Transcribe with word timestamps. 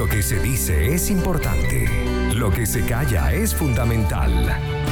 Lo 0.00 0.06
que 0.06 0.22
se 0.22 0.38
dice 0.40 0.94
es 0.94 1.10
importante. 1.10 1.84
Lo 2.34 2.50
que 2.50 2.64
se 2.64 2.86
calla 2.86 3.34
es 3.34 3.54
fundamental. 3.54 4.32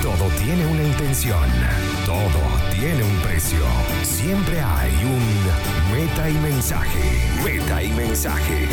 Todo 0.03 0.29
tiene 0.37 0.67
una 0.67 0.83
intención. 0.83 1.49
Todo 2.05 2.45
tiene 2.79 3.03
un 3.03 3.19
precio. 3.23 3.65
Siempre 4.03 4.61
hay 4.61 4.93
un 5.07 5.97
meta 5.97 6.29
y 6.29 6.35
mensaje. 6.35 7.01
Meta 7.43 7.83
y 7.83 7.91
mensaje. 7.93 8.67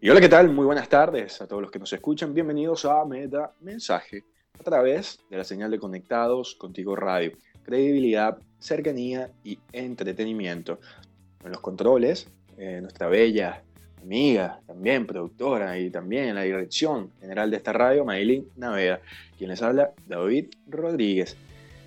Y 0.00 0.08
hola, 0.08 0.20
¿qué 0.20 0.28
tal? 0.28 0.48
Muy 0.50 0.64
buenas 0.64 0.88
tardes 0.88 1.40
a 1.40 1.48
todos 1.48 1.60
los 1.60 1.72
que 1.72 1.80
nos 1.80 1.92
escuchan. 1.92 2.32
Bienvenidos 2.32 2.84
a 2.84 3.04
Meta 3.04 3.52
Mensaje 3.62 4.37
a 4.58 4.62
través 4.62 5.20
de 5.30 5.36
la 5.36 5.44
señal 5.44 5.70
de 5.70 5.78
Conectados 5.78 6.54
Contigo 6.54 6.96
Radio. 6.96 7.32
Credibilidad, 7.62 8.38
cercanía 8.58 9.30
y 9.44 9.58
entretenimiento. 9.72 10.80
En 11.44 11.52
los 11.52 11.60
controles, 11.60 12.28
eh, 12.56 12.80
nuestra 12.80 13.08
bella 13.08 13.62
amiga, 14.02 14.60
también 14.66 15.06
productora 15.06 15.78
y 15.78 15.90
también 15.90 16.28
en 16.28 16.34
la 16.36 16.42
dirección 16.42 17.10
general 17.20 17.50
de 17.50 17.56
esta 17.56 17.72
radio, 17.72 18.04
Maylin 18.04 18.48
Naveda, 18.56 19.00
quien 19.36 19.50
les 19.50 19.62
habla, 19.62 19.92
David 20.06 20.46
Rodríguez. 20.68 21.36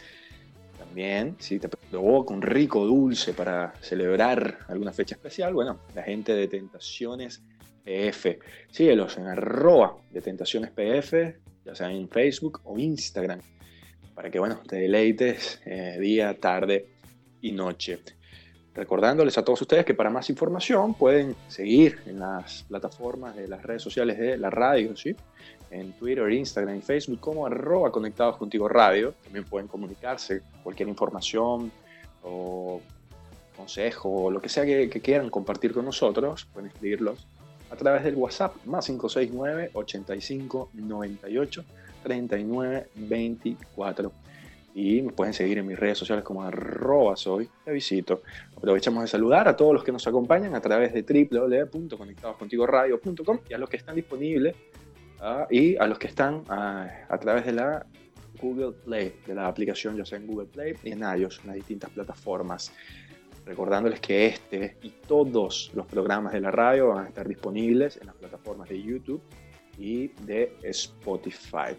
También, 0.79 1.37
si 1.39 1.59
te 1.59 1.69
provoca 1.69 2.35
un 2.35 2.43
rico 2.43 2.85
dulce 2.85 3.33
para 3.33 3.73
celebrar 3.81 4.59
alguna 4.69 4.93
fecha 4.93 5.15
especial, 5.15 5.55
bueno, 5.55 5.81
la 5.95 6.03
gente 6.03 6.35
de 6.35 6.49
Tentaciones 6.49 7.43
PF. 7.83 8.39
Síguelos 8.71 9.17
en 9.17 9.25
arroba 9.27 9.97
de 10.11 10.21
Tentaciones 10.21 10.73
PF, 10.73 11.39
ya 11.65 11.75
sea 11.75 11.91
en 11.91 12.07
Facebook 12.09 12.61
o 12.65 12.79
Instagram, 12.79 13.41
para 14.15 14.31
que, 14.31 14.39
bueno, 14.39 14.61
te 14.69 14.77
deleites 14.77 15.63
eh, 15.65 15.97
día, 15.99 16.39
tarde 16.39 16.91
y 17.41 17.53
noche. 17.53 18.01
Recordándoles 18.77 19.39
a 19.39 19.43
todos 19.43 19.63
ustedes 19.63 19.87
que 19.87 19.95
para 19.95 20.11
más 20.11 20.29
información 20.29 20.93
pueden 20.93 21.35
seguir 21.49 21.99
en 22.05 22.21
las 22.21 22.63
plataformas 22.65 23.35
de 23.35 23.49
las 23.49 23.63
redes 23.63 23.81
sociales 23.81 24.19
de 24.19 24.37
la 24.37 24.51
radio, 24.51 24.93
en 25.71 25.93
Twitter, 25.95 26.31
Instagram 26.31 26.77
y 26.77 26.83
Facebook 26.83 27.19
como 27.19 27.47
arroba 27.47 27.91
conectados 27.91 28.37
contigo 28.37 28.69
radio. 28.69 29.15
También 29.25 29.47
pueden 29.47 29.67
comunicarse 29.67 30.43
cualquier 30.63 30.91
información 30.91 31.73
o 32.23 32.83
consejo 33.57 34.11
o 34.11 34.31
lo 34.31 34.43
que 34.43 34.51
sea 34.51 34.67
que, 34.67 34.91
quieran 34.91 35.31
compartir 35.31 35.73
con 35.73 35.87
nosotros. 35.87 36.47
Pueden 36.53 36.71
escribirlos 36.71 37.27
a 37.71 37.77
través 37.77 38.05
del 38.05 38.15
WhatsApp 38.17 38.57
más 38.67 38.85
569 38.85 39.71
85 39.73 40.71
98 40.75 41.65
39 42.03 42.89
24 42.95 44.13
y 44.77 45.01
me 45.01 45.11
pueden 45.11 45.33
seguir 45.33 45.57
en 45.57 45.67
mis 45.67 45.79
redes 45.79 45.97
sociales 45.97 46.23
como 46.23 46.43
arroba 46.43 47.17
soy 47.17 47.49
te 47.65 47.73
visito. 47.73 48.21
Aprovechamos 48.55 49.05
de 49.05 49.09
saludar 49.09 49.49
a 49.49 49.57
todos 49.57 49.73
los 49.73 49.83
que 49.83 49.91
nos 49.91 50.07
acompañan 50.07 50.55
a 50.55 50.61
través 50.61 50.93
de 50.93 51.01
www.conectadoscontigoradio.com 51.01 53.39
y 53.49 53.55
a 53.55 53.59
los 53.59 53.71
que 53.71 53.79
están 53.79 53.97
disponibles 53.97 54.55
ah, 55.21 55.47
y 55.51 55.77
a 55.77 55.87
los 55.87 55.99
que 55.99 56.09
están 56.09 56.43
ah, 56.51 56.91
a 57.09 57.19
través 57.19 57.47
de 57.47 57.53
la 57.53 57.87
Google 58.39 58.73
Play, 58.85 59.15
de 59.27 59.35
la 59.35 59.47
aplicación 59.47 59.97
ya 59.97 60.05
sea 60.05 60.19
en 60.19 60.27
Google 60.27 60.49
Play 60.49 60.75
y 60.85 60.93
en 60.93 61.01
iOS, 61.01 61.41
en 61.41 61.47
las 61.47 61.57
distintas 61.57 61.89
plataformas. 61.89 62.71
Recordándoles 63.47 64.01
que 64.01 64.27
este 64.27 64.77
y 64.83 64.91
todos 64.91 65.71
los 65.75 65.87
programas 65.87 66.35
de 66.35 66.41
la 66.41 66.51
radio 66.51 66.89
van 66.89 67.07
a 67.07 67.09
estar 67.09 67.27
disponibles 67.27 67.97
en 67.97 68.09
las 68.09 68.17
plataformas 68.17 68.69
de 68.69 68.83
YouTube 68.83 69.23
y 69.79 70.09
de 70.27 70.53
Spotify. 70.65 71.79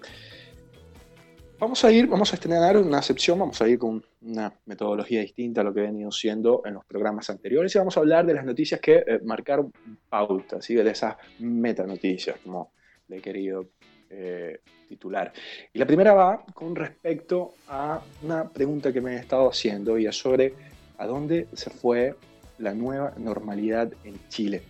Vamos 1.59 1.84
a 1.84 1.91
ir, 1.91 2.06
vamos 2.06 2.31
a 2.31 2.35
estrenar 2.35 2.78
una 2.78 3.01
sección, 3.01 3.40
vamos 3.40 3.59
a 3.63 3.68
ir 3.68 3.79
con 3.79 4.06
una 4.22 4.53
metodología 4.68 5.22
distinta 5.22 5.62
a 5.62 5.63
lo 5.63 5.73
que 5.73 5.79
he 5.79 5.84
venido 5.84 6.12
siendo 6.12 6.62
en 6.63 6.75
los 6.75 6.85
programas 6.85 7.31
anteriores 7.31 7.73
y 7.73 7.79
vamos 7.79 7.97
a 7.97 8.00
hablar 8.00 8.28
de 8.28 8.35
las 8.35 8.45
noticias 8.45 8.79
que 8.79 8.97
eh, 8.97 9.19
marcaron 9.23 9.73
pautas, 10.07 10.63
¿sí? 10.63 10.75
de 10.75 10.88
esas 10.88 11.16
metanoticias, 11.40 12.38
como 12.44 12.73
le 13.07 13.18
he 13.18 13.22
querido 13.22 13.69
eh, 14.12 14.59
titular. 14.88 15.34
Y 15.73 15.79
la 15.79 15.88
primera 15.88 16.13
va 16.13 16.45
con 16.53 16.75
respecto 16.75 17.56
a 17.69 18.01
una 18.22 18.47
pregunta 18.47 18.94
que 18.94 19.01
me 19.01 19.16
he 19.16 19.18
estado 19.18 19.50
haciendo 19.50 19.97
y 19.97 20.06
es 20.06 20.16
sobre 20.16 20.53
a 21.00 21.07
dónde 21.07 21.47
se 21.53 21.72
fue 21.72 22.13
la 22.59 22.75
nueva 22.75 23.16
normalidad 23.18 23.91
en 24.03 24.13
Chile. 24.29 24.62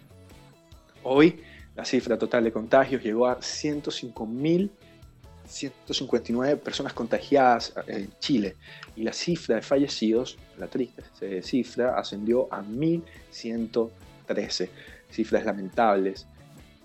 Hoy 1.04 1.42
la 1.76 1.84
cifra 1.84 2.18
total 2.18 2.46
de 2.46 2.54
contagios 2.54 3.04
llegó 3.04 3.28
a 3.28 3.42
105 3.42 4.26
mil 4.26 4.72
159 5.48 6.58
personas 6.58 6.94
contagiadas 6.94 7.74
en 7.88 8.12
Chile 8.20 8.56
y 8.96 9.02
la 9.04 9.14
cifra 9.14 9.56
de 9.56 9.62
fallecidos, 9.62 10.38
la 10.58 10.68
triste 10.68 11.42
cifra, 11.42 11.98
ascendió 11.98 12.48
a 12.52 12.62
1.113. 12.62 14.70
Cifras 15.10 15.46
lamentables. 15.46 16.28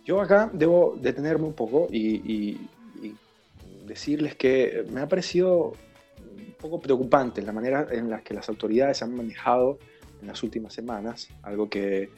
Yo 0.04 0.20
acá 0.20 0.48
debo 0.52 0.96
detenerme 1.00 1.46
un 1.46 1.54
poco 1.54 1.88
y, 1.90 2.60
decirles 3.86 4.36
que 4.36 4.84
me 4.90 5.00
ha 5.00 5.08
parecido 5.08 5.72
un 6.20 6.54
poco 6.58 6.80
preocupante 6.80 7.42
la 7.42 7.52
manera 7.52 7.88
en 7.90 8.08
la 8.08 8.22
que 8.22 8.32
las 8.32 8.48
autoridades 8.48 9.02
han 9.02 9.12
manejado 9.14 9.78
en 10.20 10.28
las 10.28 10.44
últimas 10.44 10.72
semanas, 10.72 11.28
algo 11.42 11.68
que 11.68 12.08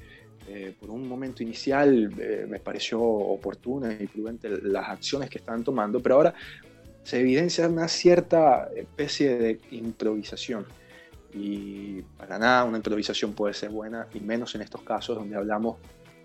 eh, 0.48 0.74
por 0.78 0.90
un 0.90 1.08
momento 1.08 1.42
inicial 1.42 2.12
eh, 2.18 2.46
me 2.48 2.60
pareció 2.60 3.00
oportuna 3.00 3.96
y 3.98 4.06
prudente 4.06 4.48
las 4.48 4.88
acciones 4.88 5.30
que 5.30 5.38
están 5.38 5.64
tomando, 5.64 6.00
pero 6.00 6.16
ahora 6.16 6.34
se 7.02 7.20
evidencia 7.20 7.68
una 7.68 7.88
cierta 7.88 8.68
especie 8.74 9.36
de 9.36 9.60
improvisación. 9.70 10.66
Y 11.32 12.02
para 12.16 12.38
nada 12.38 12.64
una 12.64 12.76
improvisación 12.76 13.32
puede 13.32 13.54
ser 13.54 13.70
buena, 13.70 14.06
y 14.14 14.20
menos 14.20 14.54
en 14.54 14.62
estos 14.62 14.82
casos 14.82 15.16
donde 15.16 15.36
hablamos 15.36 15.78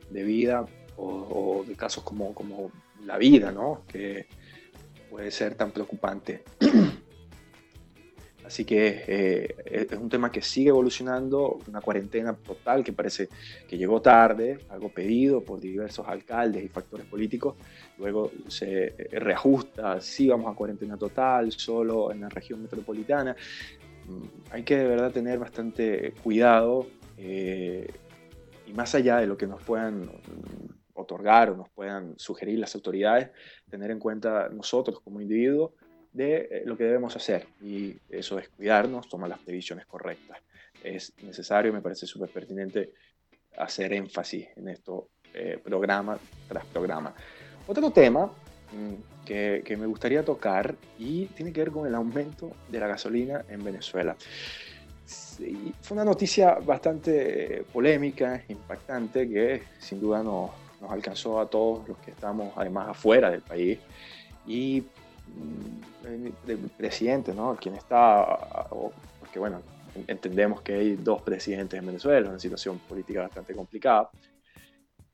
de 0.09 0.23
vida 0.23 0.65
o, 0.97 1.63
de 1.67 1.75
casos 1.75 2.03
como, 2.03 2.33
como 2.33 2.71
la 3.05 3.17
vida, 3.17 3.51
¿no? 3.51 3.83
que 3.87 4.27
puede 5.09 5.31
ser 5.31 5.55
tan 5.55 5.71
preocupante. 5.71 6.43
Así 8.49 8.65
que 8.65 9.03
eh, 9.05 9.55
es 9.63 9.91
un 9.91 10.09
tema 10.09 10.31
que 10.31 10.41
sigue 10.41 10.69
evolucionando, 10.69 11.59
una 11.67 11.81
cuarentena 11.81 12.33
total 12.33 12.83
que 12.83 12.93
parece 12.93 13.29
que 13.67 13.77
llegó 13.77 14.01
tarde, 14.01 14.57
algo 14.69 14.89
pedido 14.89 15.43
por 15.43 15.59
diversos 15.59 16.07
alcaldes 16.07 16.63
y 16.63 16.67
factores 16.67 17.05
políticos, 17.05 17.55
luego 17.99 18.31
se 18.47 18.95
reajusta, 19.11 20.01
sí 20.01 20.27
vamos 20.29 20.51
a 20.51 20.55
cuarentena 20.55 20.97
total, 20.97 21.51
solo 21.51 22.11
en 22.11 22.21
la 22.21 22.29
región 22.29 22.63
metropolitana. 22.63 23.35
Mm, 24.07 24.23
hay 24.49 24.63
que 24.63 24.77
de 24.77 24.87
verdad 24.87 25.11
tener 25.11 25.37
bastante 25.37 26.13
cuidado 26.23 26.87
eh, 27.17 27.87
y 28.65 28.73
más 28.73 28.95
allá 28.95 29.17
de 29.17 29.27
lo 29.27 29.37
que 29.37 29.45
nos 29.45 29.61
puedan 29.61 30.09
otorgar 30.95 31.51
o 31.51 31.55
nos 31.55 31.69
puedan 31.69 32.17
sugerir 32.17 32.57
las 32.57 32.73
autoridades, 32.73 33.29
tener 33.69 33.91
en 33.91 33.99
cuenta 33.99 34.49
nosotros 34.49 35.01
como 35.01 35.21
individuos 35.21 35.73
de 36.11 36.35
eh, 36.37 36.63
lo 36.65 36.77
que 36.77 36.85
debemos 36.85 37.15
hacer 37.15 37.47
y 37.61 37.95
eso 38.09 38.39
es 38.39 38.49
cuidarnos, 38.49 39.07
tomar 39.07 39.29
las 39.29 39.39
previsiones 39.39 39.85
correctas. 39.85 40.37
Es 40.83 41.13
necesario, 41.23 41.73
me 41.73 41.81
parece 41.81 42.05
súper 42.05 42.29
pertinente 42.29 42.93
hacer 43.57 43.93
énfasis 43.93 44.47
en 44.55 44.69
esto 44.69 45.09
eh, 45.33 45.59
programa 45.63 46.17
tras 46.47 46.65
programa. 46.65 47.13
Otro 47.67 47.91
tema 47.91 48.25
mm, 48.25 49.25
que, 49.25 49.61
que, 49.63 49.77
me 49.77 49.85
gustaría 49.85 50.23
tocar 50.23 50.75
y 50.97 51.25
tiene 51.27 51.51
que 51.51 51.59
ver 51.61 51.71
con 51.71 51.85
el 51.85 51.93
aumento 51.93 52.51
de 52.69 52.79
la 52.79 52.87
gasolina 52.87 53.45
en 53.49 53.63
Venezuela. 53.63 54.15
fue 55.05 55.95
una 55.95 56.05
noticia 56.05 56.55
bastante 56.55 57.63
polémica, 57.71 58.43
impactante, 58.47 59.29
que 59.29 59.63
sin 59.79 59.99
duda 59.99 60.23
nos, 60.23 60.51
nos 60.81 60.91
alcanzó 60.91 61.39
a 61.39 61.49
todos 61.49 61.87
los 61.87 61.97
que 61.99 62.11
estamos 62.11 62.53
además 62.55 62.89
afuera 62.89 63.29
del 63.29 63.41
país 63.41 63.79
y 64.47 64.83
el 66.47 66.57
presidente, 66.77 67.33
¿no? 67.33 67.55
Quien 67.55 67.75
está, 67.75 68.67
porque 69.19 69.39
bueno, 69.39 69.61
entendemos 70.07 70.61
que 70.61 70.73
hay 70.73 70.95
dos 70.95 71.21
presidentes 71.21 71.79
en 71.79 71.85
Venezuela, 71.85 72.29
una 72.29 72.39
situación 72.39 72.79
política 72.79 73.21
bastante 73.21 73.53
complicada, 73.53 74.09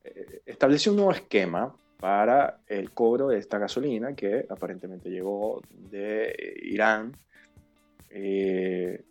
eh, 0.04 0.42
estableció 0.46 0.92
un 0.92 0.98
nuevo 0.98 1.12
esquema 1.12 1.76
para 2.00 2.60
el 2.68 2.92
cobro 2.92 3.30
de 3.30 3.40
esta 3.40 3.58
gasolina 3.58 4.16
que 4.16 4.46
aparentemente 4.50 5.10
llegó 5.10 5.62
de 5.70 6.56
Irán. 6.64 7.16
Eh, 8.10 9.04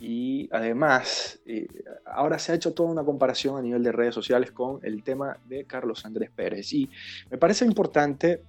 y 0.00 0.48
además, 0.50 1.40
eh, 1.46 1.68
ahora 2.06 2.38
se 2.38 2.52
ha 2.52 2.54
hecho 2.54 2.74
toda 2.74 2.90
una 2.90 3.04
comparación 3.04 3.56
a 3.56 3.62
nivel 3.62 3.82
de 3.82 3.92
redes 3.92 4.14
sociales 4.14 4.50
con 4.50 4.80
el 4.82 5.02
tema 5.04 5.38
de 5.46 5.64
Carlos 5.64 6.04
Andrés 6.04 6.30
Pérez. 6.30 6.72
Y 6.72 6.88
me 7.30 7.38
parece 7.38 7.64
importante 7.64 8.42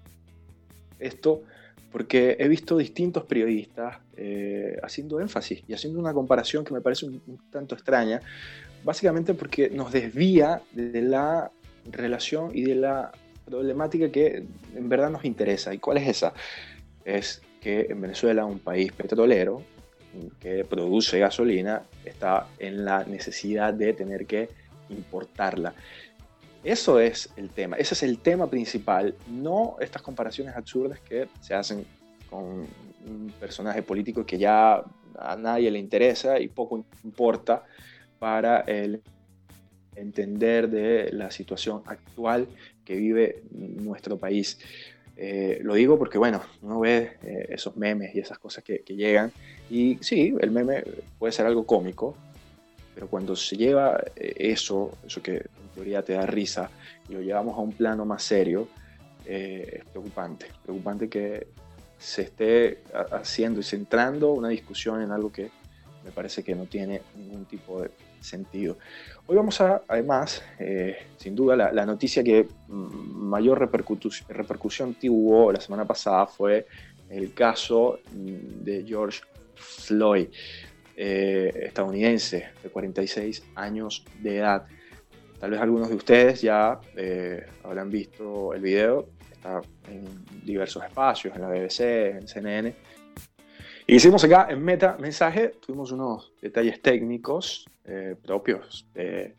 esto 0.97 1.43
porque 1.93 2.35
he 2.39 2.47
visto 2.47 2.75
distintos 2.75 3.23
periodistas 3.23 3.99
eh, 4.17 4.77
haciendo 4.81 5.21
énfasis 5.21 5.63
y 5.67 5.73
haciendo 5.73 5.99
una 5.99 6.11
comparación 6.11 6.65
que 6.65 6.73
me 6.73 6.81
parece 6.81 7.05
un, 7.05 7.39
tanto 7.51 7.75
extraña, 7.75 8.19
básicamente 8.83 9.35
porque 9.35 9.69
nos 9.69 9.91
desvía 9.91 10.63
de 10.71 11.03
la 11.03 11.51
relación 11.85 12.49
y 12.51 12.63
de 12.63 12.75
la 12.75 13.11
problemática 13.45 14.09
que 14.09 14.43
en 14.75 14.89
verdad 14.89 15.11
nos 15.11 15.23
interesa. 15.23 15.71
¿Y 15.71 15.77
cuál 15.77 15.97
es 15.97 16.07
esa? 16.07 16.33
Es 17.05 17.43
que 17.61 17.85
en 17.87 18.01
Venezuela, 18.01 18.43
un 18.43 18.57
país 18.57 18.91
petrolero 18.91 19.61
que 20.39 20.65
produce 20.65 21.19
gasolina, 21.19 21.83
está 22.03 22.47
en 22.57 22.85
la 22.85 23.03
necesidad 23.03 23.71
de 23.71 23.93
tener 23.93 24.25
que 24.25 24.49
importarla. 24.89 25.75
Eso 26.63 26.99
es 26.99 27.29
el 27.35 27.49
tema, 27.49 27.75
ese 27.75 27.93
es 27.93 28.03
el 28.03 28.19
tema 28.19 28.49
principal, 28.49 29.15
no 29.29 29.75
estas 29.81 30.01
comparaciones 30.01 30.55
absurdas 30.55 30.99
que 31.01 31.27
se 31.41 31.53
hacen 31.53 31.85
con 32.29 32.65
un 33.05 33.33
personaje 33.37 33.81
político 33.83 34.25
que 34.25 34.37
ya 34.37 34.81
a 35.19 35.35
nadie 35.35 35.69
le 35.69 35.79
interesa 35.79 36.39
y 36.39 36.47
poco 36.47 36.85
importa 37.03 37.63
para 38.17 38.61
el 38.61 39.01
entender 39.95 40.69
de 40.69 41.11
la 41.11 41.31
situación 41.31 41.83
actual 41.85 42.47
que 42.85 42.95
vive 42.95 43.43
nuestro 43.51 44.17
país. 44.17 44.57
Eh, 45.17 45.59
lo 45.61 45.75
digo 45.75 45.99
porque, 45.99 46.17
bueno, 46.17 46.41
uno 46.61 46.79
ve 46.79 47.17
eh, 47.23 47.47
esos 47.49 47.75
memes 47.75 48.15
y 48.15 48.19
esas 48.19 48.39
cosas 48.39 48.63
que, 48.63 48.79
que, 48.79 48.95
llegan 48.95 49.31
y 49.69 49.97
sí, 50.01 50.33
el 50.39 50.49
meme 50.49 50.83
puede 51.19 51.33
ser 51.33 51.45
algo 51.45 51.65
cómico, 51.65 52.15
pero 52.95 53.07
cuando 53.07 53.35
se 53.35 53.55
lleva 53.55 54.01
eh, 54.15 54.33
eso, 54.37 54.97
eso 55.05 55.21
que 55.21 55.45
teoría 55.73 56.03
te 56.03 56.13
da 56.13 56.25
risa 56.25 56.69
y 57.09 57.13
lo 57.13 57.21
llevamos 57.21 57.57
a 57.57 57.61
un 57.61 57.73
plano 57.73 58.05
más 58.05 58.23
serio, 58.23 58.67
eh, 59.25 59.79
es 59.79 59.85
preocupante. 59.85 60.47
Preocupante 60.63 61.09
que 61.09 61.47
se 61.97 62.23
esté 62.23 62.83
haciendo 63.11 63.59
y 63.59 63.63
centrando 63.63 64.33
una 64.33 64.49
discusión 64.49 65.01
en 65.01 65.11
algo 65.11 65.31
que 65.31 65.49
me 66.03 66.11
parece 66.11 66.43
que 66.43 66.53
no 66.53 66.65
tiene 66.65 67.01
ningún 67.15 67.45
tipo 67.45 67.81
de 67.81 67.91
sentido. 68.19 68.77
Hoy 69.25 69.35
vamos 69.35 69.59
a, 69.61 69.81
además, 69.87 70.43
eh, 70.59 71.07
sin 71.17 71.35
duda, 71.35 71.55
la, 71.55 71.85
noticia 71.85 72.23
que 72.23 72.47
mayor 72.67 73.59
repercusión 73.59 74.95
tuvo 74.95 75.51
la 75.51 75.61
semana 75.61 75.85
pasada 75.85 76.27
fue 76.27 76.67
el 77.09 77.33
caso 77.33 77.99
de 78.13 78.83
George 78.85 79.21
Floyd, 79.55 80.27
eh, 80.95 81.51
estadounidense 81.67 82.49
de 82.61 82.69
46 82.69 83.43
años 83.55 84.05
de 84.21 84.37
edad. 84.37 84.65
Tal 85.43 85.51
vez 85.51 85.59
algunos 85.59 85.89
de 85.89 85.95
ustedes 85.95 86.41
ya 86.41 86.79
eh, 86.95 87.45
habrán 87.65 87.89
visto 87.89 88.53
el 88.53 88.61
video, 88.61 89.09
está 89.29 89.61
en 89.89 90.05
diversos 90.41 90.81
espacios, 90.85 91.35
en 91.35 91.41
la 91.41 91.49
BBC, 91.49 91.81
en 92.15 92.25
CNN. 92.29 92.73
Y 93.85 93.95
hicimos 93.95 94.23
acá 94.23 94.47
en 94.49 94.63
Meta 94.63 94.95
Mensaje, 94.97 95.49
tuvimos 95.59 95.91
unos 95.91 96.31
detalles 96.41 96.81
técnicos 96.81 97.69
eh, 97.83 98.15
propios 98.23 98.87
de 98.93 99.35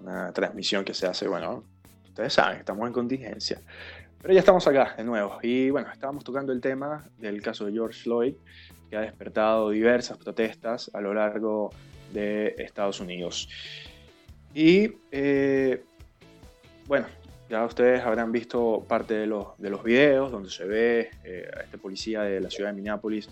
una 0.00 0.32
transmisión 0.32 0.84
que 0.84 0.92
se 0.92 1.06
hace, 1.06 1.28
bueno, 1.28 1.62
ustedes 2.08 2.32
saben, 2.32 2.58
estamos 2.58 2.88
en 2.88 2.92
contingencia. 2.92 3.60
Pero 4.20 4.34
ya 4.34 4.40
estamos 4.40 4.66
acá 4.66 4.94
de 4.96 5.04
nuevo. 5.04 5.38
Y 5.40 5.70
bueno, 5.70 5.86
estábamos 5.92 6.24
tocando 6.24 6.52
el 6.52 6.60
tema 6.60 7.08
del 7.16 7.40
caso 7.40 7.64
de 7.66 7.70
George 7.70 8.02
Floyd, 8.02 8.34
que 8.90 8.96
ha 8.96 9.02
despertado 9.02 9.70
diversas 9.70 10.18
protestas 10.18 10.90
a 10.92 11.00
lo 11.00 11.14
largo 11.14 11.70
de 12.12 12.56
Estados 12.58 12.98
Unidos. 12.98 13.48
Y 14.54 14.88
eh, 15.10 15.82
bueno, 16.86 17.06
ya 17.50 17.64
ustedes 17.64 18.02
habrán 18.02 18.30
visto 18.30 18.84
parte 18.86 19.14
de 19.14 19.26
los, 19.26 19.58
de 19.58 19.68
los 19.68 19.82
videos 19.82 20.30
donde 20.30 20.48
se 20.48 20.64
ve 20.64 21.10
eh, 21.24 21.50
a 21.56 21.62
este 21.62 21.76
policía 21.76 22.22
de 22.22 22.40
la 22.40 22.50
ciudad 22.50 22.70
de 22.70 22.76
Minneapolis 22.76 23.28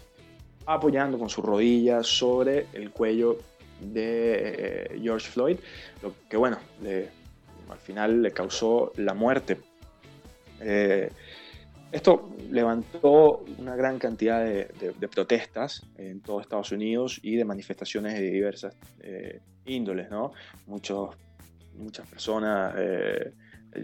apoyando 0.66 1.18
con 1.18 1.28
sus 1.28 1.44
rodillas 1.44 2.06
sobre 2.06 2.66
el 2.72 2.90
cuello 2.90 3.38
de 3.80 4.90
eh, 4.94 5.00
George 5.00 5.28
Floyd, 5.28 5.56
lo 6.02 6.14
que 6.28 6.36
bueno, 6.36 6.58
al 7.68 7.78
final 7.78 8.22
le 8.22 8.30
causó 8.30 8.92
la 8.96 9.14
muerte. 9.14 9.58
esto 11.90 12.30
levantó 12.50 13.44
una 13.58 13.74
gran 13.74 13.98
cantidad 13.98 14.44
de, 14.44 15.08
protestas 15.08 15.84
en 15.98 16.20
todo 16.20 16.40
Estados 16.40 16.70
Unidos 16.70 17.18
y 17.22 17.34
de 17.34 17.44
manifestaciones 17.44 18.14
de 18.14 18.30
diversas 18.30 18.76
índoles, 19.66 20.10
¿no? 20.10 20.32
Muchos, 20.66 21.16
muchas 21.76 22.06
personas, 22.06 22.74
eh, 22.78 23.32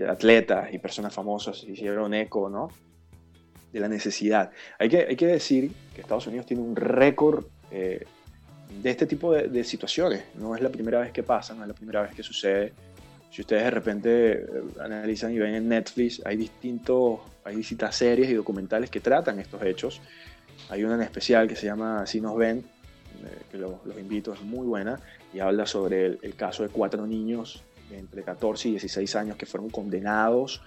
atletas 0.08 0.72
y 0.72 0.78
personas 0.78 1.14
famosas 1.14 1.64
hicieron 1.64 2.14
eco, 2.14 2.48
¿no? 2.48 2.69
De 3.72 3.80
la 3.80 3.88
necesidad. 3.88 4.50
Hay 4.78 4.88
que, 4.88 4.98
hay 5.08 5.16
que 5.16 5.26
decir 5.26 5.72
que 5.94 6.00
Estados 6.00 6.26
Unidos 6.26 6.46
tiene 6.46 6.62
un 6.62 6.76
récord 6.76 7.44
eh, 7.70 8.04
de 8.82 8.90
este 8.90 9.06
tipo 9.06 9.32
de, 9.32 9.64
situaciones. 9.64 10.25
No 10.34 10.54
es 10.54 10.62
la 10.62 10.69
primera 10.69 11.00
vez 11.00 11.12
que 11.12 11.22
pasa, 11.22 11.54
no 11.54 11.62
es 11.62 11.69
la 11.69 11.75
primera 11.75 12.02
vez 12.02 12.14
que 12.14 12.22
sucede. 12.22 12.72
Si 13.30 13.42
ustedes 13.42 13.64
de 13.64 13.70
repente 13.70 14.32
eh, 14.32 14.46
analizan 14.80 15.32
y 15.32 15.38
ven 15.38 15.54
en 15.54 15.69
Netflix, 15.69 16.22
hay 16.25 16.36
distintos, 16.36 17.20
hay 17.44 17.56
distintas 17.56 17.94
series 17.96 18.30
y 18.30 18.34
documentales 18.34 18.90
que 18.90 19.00
tratan 19.00 19.38
estos 19.38 19.62
hechos. 19.62 20.00
Hay 20.70 20.84
una 20.84 20.94
en 20.96 21.02
especial 21.02 21.48
que 21.48 21.56
se 21.56 21.66
llama 21.66 22.06
Si 22.06 22.20
nos 22.20 22.36
ven, 22.36 22.64
que 23.50 23.59
los, 23.59 23.85
los 23.85 23.99
invito, 23.99 24.32
es 24.32 24.43
muy 24.43 24.67
buena 24.67 25.00
y 25.32 25.41
habla 25.41 25.67
sobre 25.67 26.06
el, 26.06 26.35
caso 26.35 26.62
de 26.62 26.69
cuatro 26.69 27.06
niños 27.06 27.62
entre 27.91 28.23
14 28.23 28.69
y 28.69 28.70
16 28.73 29.17
años 29.17 29.37
que 29.37 29.47
fueron 29.47 29.70
condenados 29.70 30.62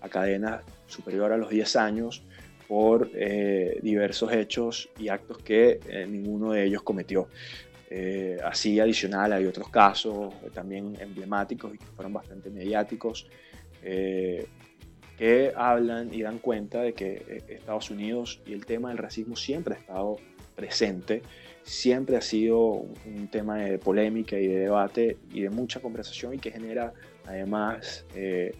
a 0.00 0.08
cadenas 0.08 0.62
superior 0.86 1.32
a 1.32 1.36
los 1.36 1.50
10 1.50 1.76
años 1.76 2.22
por 2.68 3.10
eh, 3.14 3.78
diversos 3.82 4.32
hechos 4.32 4.88
y 4.98 5.08
actos 5.08 5.38
que 5.38 5.80
eh, 5.86 6.06
ninguno 6.08 6.52
de 6.52 6.64
ellos 6.64 6.82
cometió. 6.82 7.28
Eh, 7.90 8.38
así 8.42 8.80
adicional 8.80 9.32
hay 9.34 9.44
otros 9.44 9.68
casos 9.68 10.32
también 10.54 10.96
emblemáticos 10.98 11.74
y 11.74 11.78
que 11.78 11.84
fueron 11.94 12.14
bastante 12.14 12.48
mediáticos 12.48 13.26
que 13.82 15.52
hablan 15.54 16.14
y 16.14 16.22
dan 16.22 16.38
cuenta 16.38 16.80
de 16.80 16.94
que 16.94 17.42
Estados 17.48 17.90
Unidos 17.90 18.40
y 18.46 18.54
el 18.54 18.64
tema 18.64 18.88
del 18.88 18.98
racismo 18.98 19.36
siempre 19.36 19.74
ha 19.74 19.78
estado 19.78 20.16
presente 20.56 21.22
siempre 21.62 22.16
ha 22.16 22.20
sido 22.20 22.58
un 22.60 23.28
tema 23.30 23.58
de 23.58 23.78
polémica 23.78 24.38
y 24.38 24.46
de 24.46 24.58
debate 24.60 25.18
y 25.32 25.42
de 25.42 25.50
mucha 25.50 25.80
conversación 25.80 26.34
y 26.34 26.38
que 26.38 26.50
genera 26.50 26.92
además 27.24 28.04
eh, 28.14 28.54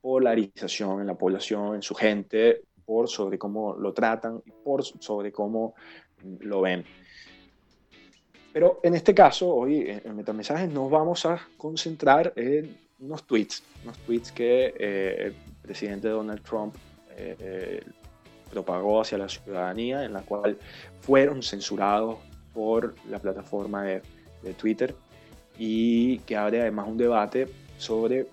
polarización 0.00 1.00
en 1.00 1.06
la 1.06 1.14
población, 1.14 1.74
en 1.76 1.82
su 1.82 1.94
gente, 1.94 2.62
por 2.84 3.08
sobre 3.08 3.38
cómo 3.38 3.74
lo 3.74 3.92
tratan 3.92 4.42
y 4.44 4.50
por 4.50 4.84
sobre 4.84 5.32
cómo 5.32 5.74
lo 6.40 6.60
ven. 6.60 6.84
Pero 8.52 8.80
en 8.82 8.94
este 8.94 9.14
caso, 9.14 9.48
hoy 9.54 9.86
en 9.88 10.14
Metamensajes 10.14 10.70
nos 10.70 10.90
vamos 10.90 11.24
a 11.24 11.40
concentrar 11.56 12.32
en 12.36 12.76
unos 13.00 13.26
tweets, 13.26 13.62
unos 13.84 13.98
tweets 13.98 14.30
que 14.30 14.74
eh, 14.78 15.26
el 15.26 15.34
presidente 15.62 16.08
Donald 16.08 16.42
Trump 16.42 16.74
eh, 17.16 17.82
propagó 18.52 19.00
hacia 19.00 19.18
la 19.18 19.28
ciudadanía, 19.28 20.04
en 20.04 20.12
la 20.12 20.20
cual 20.20 20.58
fueron 21.00 21.42
censurados 21.42 22.18
por 22.52 22.94
la 23.08 23.18
plataforma 23.18 23.82
de, 23.84 24.02
Twitter 24.58 24.92
y 25.56 26.18
que 26.20 26.36
abre 26.36 26.60
además 26.60 26.88
un 26.88 26.98
debate 26.98 27.48
sobre, 27.78 28.26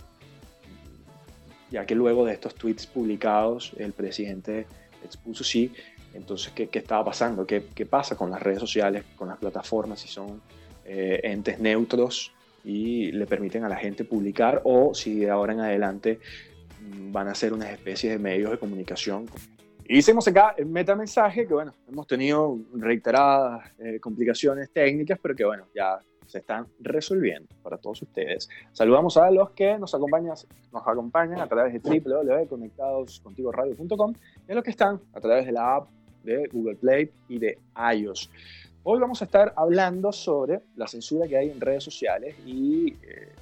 ya 1.69 1.85
que 1.85 1.93
luego 1.93 2.25
de 2.25 2.33
estos 2.33 2.55
tweets 2.55 2.87
publicados 2.87 3.73
el 3.77 3.93
presidente 3.93 4.65
expuso 5.05 5.43
sí, 5.43 5.71
entonces 6.15 6.51
qué, 6.55 6.67
qué 6.67 6.79
estaba 6.79 7.05
pasando, 7.05 7.45
¿Qué, 7.45 7.67
¿Qué, 7.75 7.85
pasa 7.85 8.15
con 8.15 8.31
las 8.31 8.41
redes 8.41 8.59
sociales, 8.59 9.03
con 9.15 9.27
las 9.27 9.37
plataformas, 9.37 9.99
si 9.99 10.07
son 10.07 10.41
eh, 10.83 11.19
entes 11.23 11.59
neutros 11.59 12.31
y 12.63 13.11
le 13.11 13.27
permiten 13.27 13.63
a 13.63 13.69
la 13.69 13.75
gente 13.75 14.03
publicar 14.03 14.61
o 14.63 14.95
si 14.95 15.19
de 15.19 15.29
ahora 15.29 15.53
en 15.53 15.59
adelante 15.59 16.19
van 17.11 17.27
a 17.27 17.35
ser 17.35 17.53
unas 17.53 17.69
especies 17.69 18.13
de 18.13 18.17
medios 18.17 18.49
de 18.49 18.57
comunicación 18.57 19.27
hicimos 19.97 20.27
acá 20.27 20.53
el 20.57 20.65
metamensaje, 20.67 21.47
que 21.47 21.53
bueno, 21.53 21.73
hemos 21.87 22.05
tenido 22.05 22.59
reiteradas 22.73 23.71
eh, 23.79 23.97
complicaciones 23.99 24.69
técnicas, 24.71 25.17
pero 25.21 25.35
que 25.35 25.45
bueno, 25.45 25.65
ya 25.73 25.99
se 26.27 26.37
están 26.37 26.67
resolviendo 26.79 27.49
para 27.63 27.77
todos 27.77 28.03
ustedes. 28.03 28.47
Saludamos 28.71 29.17
a 29.17 29.31
los 29.31 29.49
que 29.51 29.79
nos 29.79 29.95
acompañan, 29.95 30.35
nos 30.71 30.87
acompañan 30.87 31.41
a 31.41 31.47
través 31.47 31.73
de 31.73 31.79
www.conectadoscontigoradio.com 31.79 34.13
y 34.47 34.51
a 34.51 34.55
los 34.55 34.63
que 34.63 34.69
están 34.69 35.01
a 35.13 35.19
través 35.19 35.47
de 35.47 35.53
la 35.53 35.77
app 35.77 35.89
de 36.23 36.47
Google 36.51 36.75
Play 36.75 37.09
y 37.27 37.39
de 37.39 37.57
iOS. 37.95 38.29
Hoy 38.83 38.99
vamos 38.99 39.23
a 39.23 39.25
estar 39.25 39.53
hablando 39.55 40.11
sobre 40.11 40.61
la 40.75 40.87
censura 40.87 41.27
que 41.27 41.35
hay 41.35 41.49
en 41.49 41.59
redes 41.59 41.83
sociales 41.83 42.35
y 42.45 42.93
eh, 43.01 43.33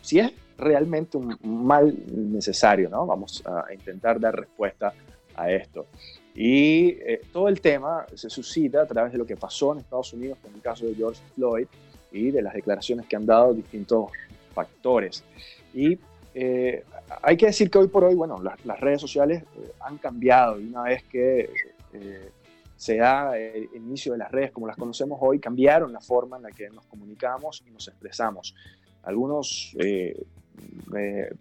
si 0.00 0.20
es 0.20 0.32
realmente 0.56 1.18
un 1.18 1.36
mal 1.42 1.94
necesario, 2.10 2.88
¿no? 2.88 3.04
Vamos 3.06 3.42
a 3.46 3.66
intentar 3.72 4.18
dar 4.18 4.34
respuesta 4.34 4.92
a 5.34 5.50
esto. 5.50 5.86
Y 6.34 6.90
eh, 7.00 7.22
todo 7.32 7.48
el 7.48 7.60
tema 7.60 8.06
se 8.14 8.30
suscita 8.30 8.82
a 8.82 8.86
través 8.86 9.12
de 9.12 9.18
lo 9.18 9.26
que 9.26 9.36
pasó 9.36 9.72
en 9.72 9.80
Estados 9.80 10.12
Unidos 10.12 10.38
con 10.42 10.54
el 10.54 10.60
caso 10.60 10.86
de 10.86 10.94
George 10.94 11.20
Floyd 11.34 11.66
y 12.12 12.30
de 12.30 12.42
las 12.42 12.54
declaraciones 12.54 13.06
que 13.06 13.16
han 13.16 13.26
dado 13.26 13.54
distintos 13.54 14.10
factores. 14.54 15.24
Y 15.74 15.98
eh, 16.34 16.84
hay 17.22 17.36
que 17.36 17.46
decir 17.46 17.70
que 17.70 17.78
hoy 17.78 17.88
por 17.88 18.04
hoy, 18.04 18.14
bueno, 18.14 18.40
las, 18.42 18.80
redes 18.80 19.00
sociales 19.00 19.42
eh, 19.42 19.72
han 19.80 19.98
cambiado 19.98 20.60
y 20.60 20.68
una 20.68 20.82
vez 20.82 21.02
que 21.04 21.50
eh, 21.92 22.30
se 22.76 22.96
da 22.96 23.36
el 23.36 23.68
inicio 23.74 24.12
de 24.12 24.18
las 24.18 24.30
redes 24.30 24.52
como 24.52 24.66
las 24.66 24.76
conocemos 24.76 25.18
hoy, 25.20 25.38
cambiaron 25.38 25.92
la 25.92 26.00
forma 26.00 26.36
en 26.36 26.44
la 26.44 26.52
que 26.52 26.70
nos 26.70 26.86
comunicamos 26.86 27.62
y 27.66 27.70
nos 27.70 27.88
expresamos. 27.88 28.54
Algunos 29.02 29.76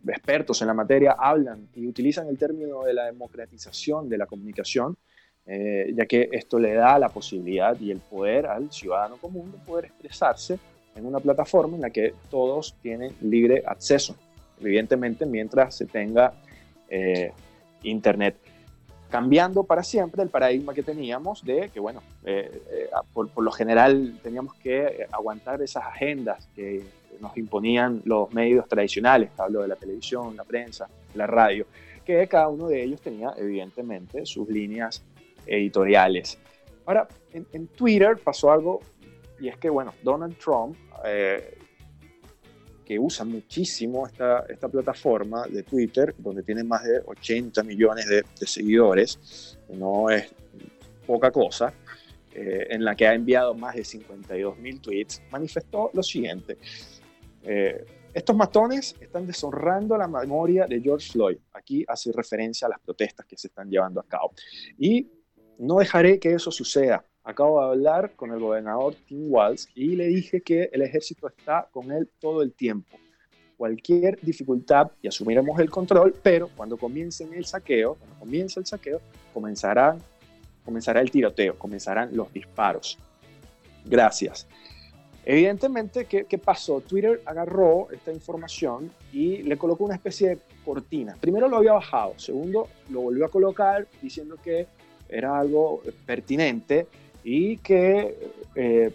expertos 0.08 0.62
en 0.62 0.68
la 0.68 0.74
materia 0.74 1.16
hablan 1.18 1.68
y 1.76 1.88
utilizan 1.88 2.28
el 2.28 2.38
término 2.38 2.84
de 2.84 2.94
la 2.94 3.06
democratización 3.06 4.10
de 4.10 4.18
la 4.18 4.26
comunicación, 4.26 4.98
ya 5.46 6.06
que 6.06 6.30
esto 6.32 6.60
le 6.60 6.74
da 6.74 7.00
la 7.00 7.10
posibilidad 7.10 7.80
y 7.80 7.90
el 7.90 8.00
poder 8.00 8.46
al 8.46 8.72
ciudadano 8.72 9.18
común 9.18 9.52
de 9.52 9.58
poder 9.58 9.86
expresarse 9.86 10.60
en 10.96 11.06
una 11.06 11.20
plataforma 11.20 11.76
en 11.76 11.82
la 11.82 11.90
que 11.90 12.14
todos 12.30 12.76
tienen 12.82 13.14
libre 13.22 13.64
acceso 13.66 14.16
evidentemente 14.62 15.26
mientras 15.26 15.76
se 15.76 15.86
tenga 15.86 16.34
eh, 16.90 17.32
Internet. 17.84 18.36
Cambiando 19.10 19.64
para 19.64 19.84
siempre 19.84 20.22
el 20.22 20.30
paradigma 20.30 20.74
que 20.74 20.84
teníamos 20.84 21.44
de 21.44 21.70
que, 21.70 21.80
bueno, 21.80 22.04
eh, 22.26 22.62
eh, 22.72 22.90
por, 23.14 23.30
lo 23.42 23.52
general 23.52 24.20
teníamos 24.22 24.54
que 24.56 25.08
aguantar 25.12 25.62
esas 25.62 25.86
agendas 25.86 26.48
que 26.56 26.84
nos 27.20 27.36
imponían 27.38 28.02
los 28.06 28.34
medios 28.34 28.68
tradicionales, 28.68 29.32
hablo 29.38 29.62
de 29.62 29.68
la 29.68 29.76
televisión, 29.76 30.36
la 30.36 30.44
prensa, 30.44 30.88
la 31.16 31.28
radio, 31.28 31.66
que 32.06 32.28
cada 32.28 32.48
uno 32.48 32.68
de 32.68 32.84
ellos 32.84 33.02
tenía 33.02 33.34
evidentemente 33.38 34.26
sus 34.26 34.48
líneas 34.50 35.04
editoriales. 35.46 36.40
Ahora, 36.86 37.08
en, 37.34 37.68
Twitter 37.68 38.18
pasó 38.18 38.52
algo, 38.52 38.80
y 39.40 39.48
es 39.48 39.58
que, 39.58 39.70
bueno, 39.70 39.94
Donald 40.04 40.38
Trump 40.38 40.76
que 42.90 42.98
usa 42.98 43.24
muchísimo 43.24 44.08
esta, 44.08 44.44
plataforma 44.72 45.46
de 45.46 45.62
Twitter, 45.62 46.16
donde 46.18 46.42
tiene 46.42 46.64
más 46.64 46.84
de 46.84 47.00
80 47.06 47.62
millones 47.62 48.08
de, 48.08 48.24
seguidores, 48.48 49.60
no 49.70 50.10
es 50.10 50.34
poca 51.06 51.30
cosa, 51.30 51.72
eh, 52.34 52.66
en 52.72 52.84
la 52.84 52.96
que 52.96 53.06
ha 53.06 53.14
enviado 53.14 53.54
más 53.54 53.76
de 53.76 53.84
52 53.86 54.58
mil 54.58 54.82
tweets, 54.82 55.22
manifestó 55.30 55.92
lo 55.94 56.02
siguiente. 56.02 56.58
Eh, 57.44 57.86
estos 58.14 58.36
matones 58.36 58.96
están 59.00 59.28
deshonrando 59.28 59.96
la 59.98 60.08
memoria 60.08 60.66
de 60.66 60.82
George 60.82 61.12
Floyd. 61.12 61.38
Aquí 61.54 61.86
hace 61.88 62.12
referencia 62.12 62.66
a 62.66 62.70
las 62.70 62.80
protestas 62.80 63.26
que 63.26 63.38
se 63.38 63.48
están 63.48 63.70
llevando 63.70 64.00
a 64.00 64.04
cabo. 64.04 64.34
Y 64.78 65.08
no 65.60 65.78
dejaré 65.78 66.20
que 66.20 66.34
eso 66.34 66.52
suceda. 66.52 67.04
Acabo 67.24 67.62
de 67.62 67.68
hablar 67.68 68.16
con 68.16 68.32
el 68.32 68.40
gobernador 68.40 68.96
Tim 69.06 69.32
Walz 69.32 69.68
y 69.76 69.96
le 69.96 70.08
dije 70.08 70.42
que 70.42 70.70
el 70.72 70.82
ejército 70.82 71.28
está 71.28 71.68
con 71.72 71.92
él 71.92 72.10
todo 72.20 72.42
el 72.42 72.54
tiempo. 72.54 72.98
Cualquier 73.58 74.20
dificultad 74.22 74.92
y 75.02 75.10
asumiremos 75.10 75.60
el 75.60 75.70
control, 75.70 76.16
pero 76.24 76.50
cuando 76.56 76.78
comiencen 76.78 77.34
el 77.34 77.46
saqueo, 77.46 77.96
cuando 77.96 78.18
comience 78.18 78.60
el 78.60 78.66
saqueo, 78.66 79.02
comenzará, 79.34 79.98
comenzará 80.64 81.02
el 81.02 81.12
tiroteo, 81.12 81.60
comenzarán 81.60 82.16
los 82.16 82.32
disparos. 82.34 82.98
Gracias. 83.86 84.48
Evidentemente, 85.26 86.06
¿qué, 86.06 86.26
¿qué, 86.26 86.38
pasó? 86.38 86.82
Twitter 86.82 87.22
agarró 87.26 87.88
esta 87.92 88.12
información 88.12 88.92
y 89.14 89.44
le 89.44 89.58
colocó 89.58 89.86
una 89.86 89.96
especie 89.96 90.30
de 90.30 90.38
cortina. 90.66 91.16
Primero 91.20 91.48
lo 91.48 91.58
había 91.58 91.74
bajado, 91.74 92.14
segundo 92.18 92.68
lo 92.90 93.02
volvió 93.02 93.26
a 93.26 93.30
colocar 93.30 93.88
diciendo 94.02 94.38
que 94.44 94.68
era 95.08 95.40
algo 95.40 95.82
pertinente 96.06 96.88
y 97.24 97.58
que 97.58 98.18
eh, 98.56 98.92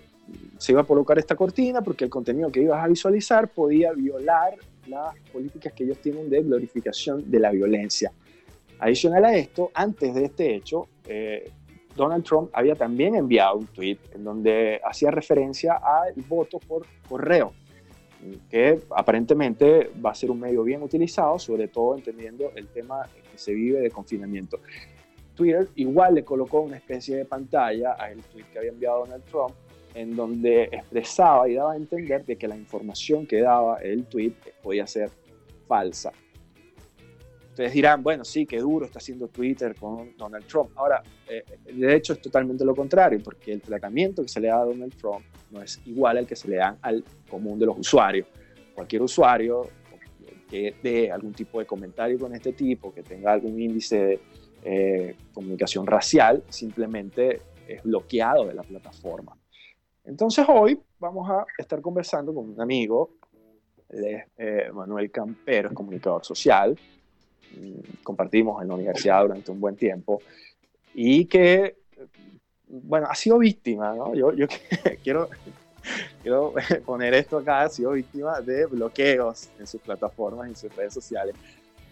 se 0.59 0.73
iba 0.73 0.81
a 0.81 0.85
colocar 0.85 1.19
esta 1.19 1.37
cortina 1.37 1.83
porque 1.83 2.05
el 2.05 2.11
contenido 2.11 2.51
que 2.51 2.63
ibas 2.63 2.83
a 2.83 2.89
visualizar 2.89 3.49
podía 3.49 3.93
violar 3.93 4.55
las 4.87 5.15
políticas 5.33 5.73
que 5.73 5.85
ellos 5.85 5.99
tienen 5.99 6.31
de 6.31 6.43
glorificación 6.43 7.31
de 7.31 7.41
la 7.41 7.51
violencia. 7.51 8.13
Adicional 8.79 9.25
a 9.25 9.37
esto, 9.37 9.71
antes 9.75 10.15
de 10.15 10.25
este 10.25 10.55
hecho, 10.55 10.89
eh, 11.07 11.51
Donald 11.97 12.25
Trump 12.25 12.51
había 12.53 12.75
también 12.75 13.15
enviado 13.15 13.57
un 13.57 13.67
tweet 13.67 13.99
en 14.15 14.25
donde 14.25 14.81
hacía 14.85 15.11
referencia 15.11 15.75
al 15.75 16.15
voto 16.27 16.59
por 16.59 16.87
correo, 17.09 17.53
que 18.51 18.81
aparentemente 18.91 19.91
va 20.05 20.11
a 20.11 20.15
ser 20.15 20.31
un 20.31 20.41
medio 20.41 20.63
bien 20.65 20.83
utilizado, 20.83 21.39
sobre 21.39 21.69
todo 21.69 21.97
entendiendo 21.97 22.51
el 22.57 22.67
tema 22.69 23.09
que 23.31 23.39
se 23.39 23.53
vive 23.53 23.81
de 23.81 23.91
confinamiento. 23.91 24.59
Twitter 25.35 25.69
igual 25.77 26.15
le 26.15 26.25
colocó 26.25 26.61
una 26.61 26.77
especie 26.77 27.17
de 27.17 27.25
pantalla 27.25 27.93
al 27.93 28.19
tweet 28.23 28.45
que 28.53 28.59
había 28.59 28.71
enviado 28.71 29.01
Donald 29.01 29.25
Trump, 29.25 29.55
en 29.95 30.17
donde 30.17 30.65
expresaba 30.65 31.49
y 31.49 31.55
daba 31.55 31.73
a 31.73 31.77
entender 31.77 32.25
de 32.25 32.37
que 32.37 32.49
la 32.49 32.57
información 32.57 33.27
que 33.27 33.41
daba 33.41 33.79
el 33.79 34.05
tweet 34.07 34.35
podía 34.63 34.87
ser 34.87 35.11
falsa. 35.69 36.13
Ustedes 37.55 37.73
dirán, 37.73 38.03
bueno, 38.03 38.25
sí, 38.25 38.47
qué 38.47 38.59
duro 38.59 38.85
está 38.85 38.99
haciendo 38.99 39.29
Twitter 39.29 39.77
con 39.77 40.17
Donald 40.17 40.45
Trump. 40.45 40.73
Ahora, 40.75 41.01
eh, 41.29 41.45
de 41.73 41.95
hecho 41.95 42.15
es 42.15 42.21
totalmente 42.21 42.65
lo 42.65 42.75
contrario, 42.75 43.21
porque 43.23 43.53
el 43.53 43.61
tratamiento 43.61 44.23
que 44.23 44.29
se 44.29 44.41
le 44.41 44.49
da 44.49 44.63
a 44.63 44.65
Donald 44.65 44.93
Trump 44.97 45.25
no 45.53 45.63
es 45.63 45.81
igual 45.87 46.19
al 46.19 46.27
que 46.27 46.35
se 46.35 46.49
le 46.49 46.57
da 46.57 46.77
al 46.83 47.05
común 47.31 47.57
de 47.61 47.67
los 47.67 47.79
usuarios. 47.79 48.27
Cualquier 48.75 49.03
usuario 49.03 49.69
que 50.51 50.75
dé 50.83 51.13
algún 51.13 51.33
tipo 51.33 51.61
de 51.61 51.65
comentario 51.65 52.19
con 52.19 52.35
este 52.35 52.55
tipo, 52.55 52.93
que 52.93 53.05
tenga 53.05 53.35
algún 53.35 53.61
índice 53.61 54.05
de 54.05 54.21
eh, 54.65 55.17
comunicación 55.33 55.87
racial, 55.87 56.43
simplemente 56.49 57.41
es 57.69 57.85
bloqueado 57.85 58.49
de 58.49 58.55
la 58.55 58.65
plataforma. 58.65 59.39
Entonces 60.03 60.45
hoy 60.49 60.81
vamos 60.99 61.31
a 61.31 61.47
estar 61.57 61.81
conversando 61.81 62.35
con 62.35 62.51
un 62.51 62.61
amigo, 62.61 63.11
eh, 63.91 64.71
Manuel 64.73 65.13
Campero, 65.13 65.69
es 65.69 65.75
comunicador 65.75 66.25
social, 66.25 66.77
compartimos 68.03 68.63
en 68.63 68.69
la 68.69 68.75
universidad 68.75 69.23
durante 69.23 69.51
un 69.51 69.61
buen 69.61 69.77
tiempo, 69.77 70.21
y 70.95 71.27
que, 71.27 71.77
bueno, 72.69 73.07
ha 73.11 73.15
sido 73.15 73.39
víctima, 73.39 73.95
¿no? 73.95 74.15
Yo, 74.15 74.33
yo 74.33 74.47
quiero, 75.03 75.29
quiero 76.23 76.55
poner 76.87 77.15
esto 77.15 77.39
acá, 77.39 77.63
ha 77.63 77.69
sido 77.69 77.93
víctima 77.93 78.41
de 78.41 78.67
bloqueos 78.67 79.51
en 79.59 79.67
sus 79.67 79.81
plataformas, 79.81 80.49
en 80.49 80.57
sus 80.57 80.75
redes 80.75 80.95
sociales. 80.95 81.35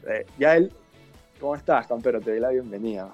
Eh, 0.07 0.27
ya 0.39 0.57
él 0.57 0.73
¿Cómo 1.43 1.57
estás, 1.57 1.89
Campero? 1.89 2.21
Te 2.21 2.31
doy 2.31 2.39
la 2.39 2.51
bienvenida. 2.51 3.09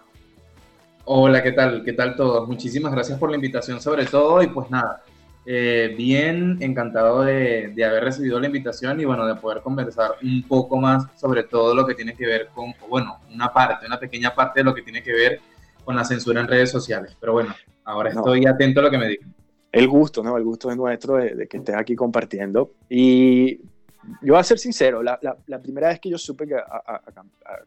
Hola, 1.07 1.43
¿qué 1.43 1.53
tal? 1.53 1.83
¿Qué 1.83 1.95
tal 1.95 2.15
todos? 2.15 2.47
Muchísimas 2.47 2.93
gracias 2.93 3.19
por 3.19 3.31
la 3.31 3.37
invitación 3.37 3.81
sobre 3.81 4.05
todo 4.05 4.43
y 4.43 4.49
pues 4.49 4.71
nada, 4.71 5.03
eh, 5.51 5.95
bien 5.97 6.59
encantado 6.61 7.23
de, 7.23 7.73
haber 7.83 8.05
recibido 8.05 8.39
la 8.39 8.49
invitación 8.49 9.01
y 9.01 9.07
bueno, 9.07 9.27
de 9.27 9.35
poder 9.35 9.63
conversar 9.63 10.11
un 10.23 10.43
poco 10.43 10.77
más 10.77 11.07
sobre 11.19 11.45
todo 11.45 11.75
lo 11.75 11.87
que 11.87 11.95
tiene 11.95 12.15
que 12.15 12.27
ver 12.27 12.49
con, 12.55 12.75
bueno, 12.87 13.21
una 13.33 13.51
parte, 13.51 13.87
una 13.87 13.99
pequeña 13.99 14.35
parte 14.35 14.61
de 14.61 14.65
lo 14.65 14.75
que 14.75 14.83
tiene 14.83 15.03
que 15.03 15.11
ver 15.11 15.41
con 15.87 15.97
la 15.97 16.05
censura 16.05 16.43
en 16.43 16.49
redes 16.49 16.71
sociales. 16.71 17.17
Pero 17.19 17.33
bueno, 17.33 17.55
ahora 17.85 18.11
estoy 18.11 18.45
atento 18.45 18.81
a 18.81 18.83
lo 18.83 18.91
que 18.91 18.99
me 18.99 19.09
digan. 19.09 19.35
El 19.73 19.89
gusto, 19.89 20.23
¿no? 20.23 20.37
El 20.37 20.45
gusto 20.45 20.71
es 20.71 20.77
nuestro 20.77 21.17
de 21.17 21.49
que 21.49 21.57
estés 21.57 21.77
aquí 21.77 21.97
compartiendo. 21.97 22.73
Y 22.91 23.57
yo 24.21 24.35
voy 24.35 24.41
a 24.41 24.45
ser 24.45 24.59
sincero, 24.59 25.03
la, 25.03 25.19
la, 25.47 25.59
primera 25.61 25.89
vez 25.89 25.99
que 25.99 26.11
yo 26.11 26.19
supe 26.19 26.47
que 26.47 26.57
a, 26.57 26.61
a, 26.63 27.01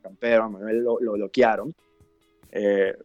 Campero, 0.03 0.43
a 0.43 0.49
Manuel 0.49 0.83
lo, 0.83 0.99
lo 0.99 1.13
bloquearon, 1.13 1.73
eh, 2.51 2.95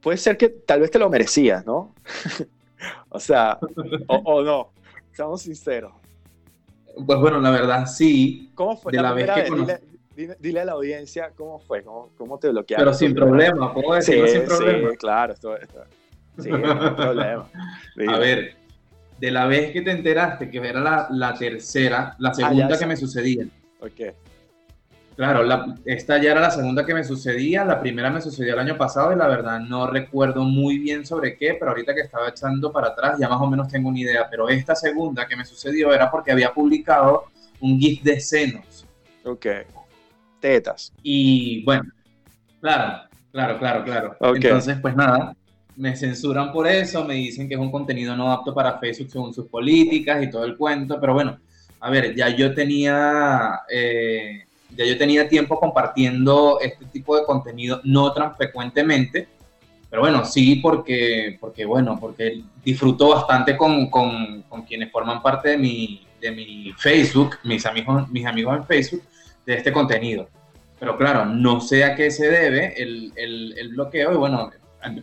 puede 0.00 0.16
ser 0.16 0.38
que 0.38 0.48
tal 0.48 0.80
vez 0.80 0.90
te 0.90 0.98
lo 0.98 1.10
merecías, 1.10 1.66
¿no? 1.66 1.94
o 3.08 3.20
sea, 3.20 3.58
o, 4.06 4.42
no, 4.42 4.70
seamos 5.12 5.42
sinceros. 5.42 5.92
Pues 7.06 7.18
bueno, 7.18 7.40
la 7.40 7.50
verdad 7.50 7.86
sí. 7.86 8.50
¿Cómo 8.54 8.76
fue 8.76 8.92
la, 8.92 9.12
vez 9.12 9.30
que 9.30 9.80
dile, 10.40 10.60
a 10.60 10.64
la 10.64 10.72
audiencia 10.72 11.30
cómo 11.36 11.58
fue, 11.58 11.82
cómo, 11.82 12.10
cómo 12.16 12.38
te 12.38 12.50
bloquearon. 12.50 12.84
Pero 12.84 12.94
sin 12.94 13.14
problema, 13.14 13.72
¿puedo 13.72 13.94
decirlo 13.94 14.26
sí, 14.26 14.32
sin 14.34 14.44
problema? 14.44 14.90
Sí, 14.90 14.96
claro, 14.96 15.32
esto, 15.32 15.56
sí, 16.38 16.50
no 16.50 16.96
problema. 16.96 17.48
A 18.08 18.18
ver, 18.18 18.56
de 19.18 19.30
la 19.30 19.46
vez 19.46 19.72
que 19.72 19.82
te 19.82 19.90
enteraste 19.90 20.50
que 20.50 20.58
era 20.58 20.80
la, 20.80 21.08
la 21.10 21.34
tercera, 21.34 22.14
la 22.18 22.30
ah, 22.30 22.34
segunda 22.34 22.78
que 22.78 22.86
me 22.86 22.96
sucedía. 22.96 23.46
Ok. 23.80 24.14
Claro, 25.16 25.42
la, 25.42 25.74
esta 25.84 26.16
ya 26.18 26.32
era 26.32 26.40
la 26.40 26.50
segunda 26.50 26.86
que 26.86 26.94
me 26.94 27.04
sucedía, 27.04 27.64
la 27.64 27.80
primera 27.80 28.10
me 28.10 28.22
sucedió 28.22 28.54
el 28.54 28.60
año 28.60 28.78
pasado 28.78 29.12
y 29.12 29.16
la 29.16 29.28
verdad 29.28 29.60
no 29.60 29.86
recuerdo 29.86 30.42
muy 30.44 30.78
bien 30.78 31.04
sobre 31.04 31.36
qué, 31.36 31.54
pero 31.58 31.72
ahorita 31.72 31.94
que 31.94 32.00
estaba 32.00 32.30
echando 32.30 32.72
para 32.72 32.88
atrás 32.88 33.18
ya 33.20 33.28
más 33.28 33.40
o 33.40 33.46
menos 33.46 33.68
tengo 33.68 33.90
una 33.90 33.98
idea, 33.98 34.26
pero 34.30 34.48
esta 34.48 34.74
segunda 34.74 35.26
que 35.26 35.36
me 35.36 35.44
sucedió 35.44 35.92
era 35.92 36.10
porque 36.10 36.32
había 36.32 36.52
publicado 36.52 37.24
un 37.60 37.78
GIF 37.78 38.02
de 38.02 38.20
senos. 38.20 38.86
Ok. 39.24 39.46
Tetas. 40.40 40.92
Y 41.02 41.62
bueno, 41.64 41.84
claro, 42.60 43.08
claro, 43.30 43.58
claro, 43.58 43.84
claro. 43.84 44.16
Entonces, 44.34 44.78
pues 44.80 44.96
nada, 44.96 45.36
me 45.76 45.96
censuran 45.96 46.52
por 46.52 46.66
eso, 46.66 47.04
me 47.04 47.14
dicen 47.14 47.48
que 47.48 47.54
es 47.54 47.60
un 47.60 47.70
contenido 47.70 48.16
no 48.16 48.30
apto 48.32 48.54
para 48.54 48.78
Facebook 48.78 49.10
según 49.10 49.32
sus 49.32 49.46
políticas 49.46 50.22
y 50.22 50.30
todo 50.30 50.44
el 50.44 50.56
cuento, 50.56 51.00
pero 51.00 51.14
bueno, 51.14 51.38
a 51.80 51.90
ver, 51.90 52.14
ya 52.14 52.28
yo 52.28 52.54
tenía, 52.54 53.60
eh, 53.68 54.44
ya 54.76 54.84
yo 54.84 54.96
tenía 54.98 55.28
tiempo 55.28 55.58
compartiendo 55.58 56.58
este 56.60 56.84
tipo 56.86 57.16
de 57.16 57.24
contenido, 57.24 57.80
no 57.84 58.12
tan 58.12 58.34
frecuentemente, 58.36 59.28
pero 59.90 60.02
bueno, 60.02 60.24
sí 60.24 60.56
porque, 60.56 61.36
porque 61.38 61.64
bueno, 61.64 61.98
porque 62.00 62.42
disfruto 62.64 63.10
bastante 63.10 63.56
con, 63.56 63.90
con, 63.90 64.42
con 64.48 64.62
quienes 64.62 64.90
forman 64.90 65.20
parte 65.22 65.50
de 65.50 65.58
mi, 65.58 66.06
de 66.20 66.30
mi 66.30 66.72
Facebook, 66.78 67.36
mis 67.44 67.66
amigos, 67.66 68.08
mis 68.10 68.24
amigos 68.24 68.56
en 68.56 68.64
Facebook, 68.64 69.02
de 69.44 69.54
este 69.54 69.72
contenido. 69.72 70.28
Pero 70.78 70.96
claro, 70.96 71.26
no 71.26 71.60
sé 71.60 71.84
a 71.84 71.94
qué 71.94 72.10
se 72.10 72.30
debe 72.30 72.74
el, 72.82 73.12
el, 73.16 73.54
el 73.58 73.68
bloqueo 73.68 74.12
y 74.12 74.16
bueno, 74.16 74.50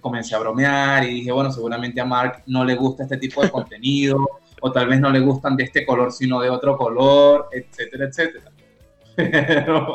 comencé 0.01 0.35
a 0.35 0.39
bromear 0.39 1.03
y 1.03 1.13
dije, 1.13 1.31
bueno, 1.31 1.51
seguramente 1.51 2.01
a 2.01 2.05
Mark 2.05 2.43
no 2.47 2.65
le 2.65 2.75
gusta 2.75 3.03
este 3.03 3.17
tipo 3.17 3.41
de 3.41 3.51
contenido 3.51 4.17
o 4.61 4.71
tal 4.71 4.88
vez 4.88 4.99
no 4.99 5.09
le 5.09 5.19
gustan 5.19 5.55
de 5.55 5.63
este 5.63 5.85
color 5.85 6.11
sino 6.11 6.41
de 6.41 6.49
otro 6.49 6.77
color, 6.77 7.49
etcétera, 7.51 8.05
etcétera. 8.05 8.51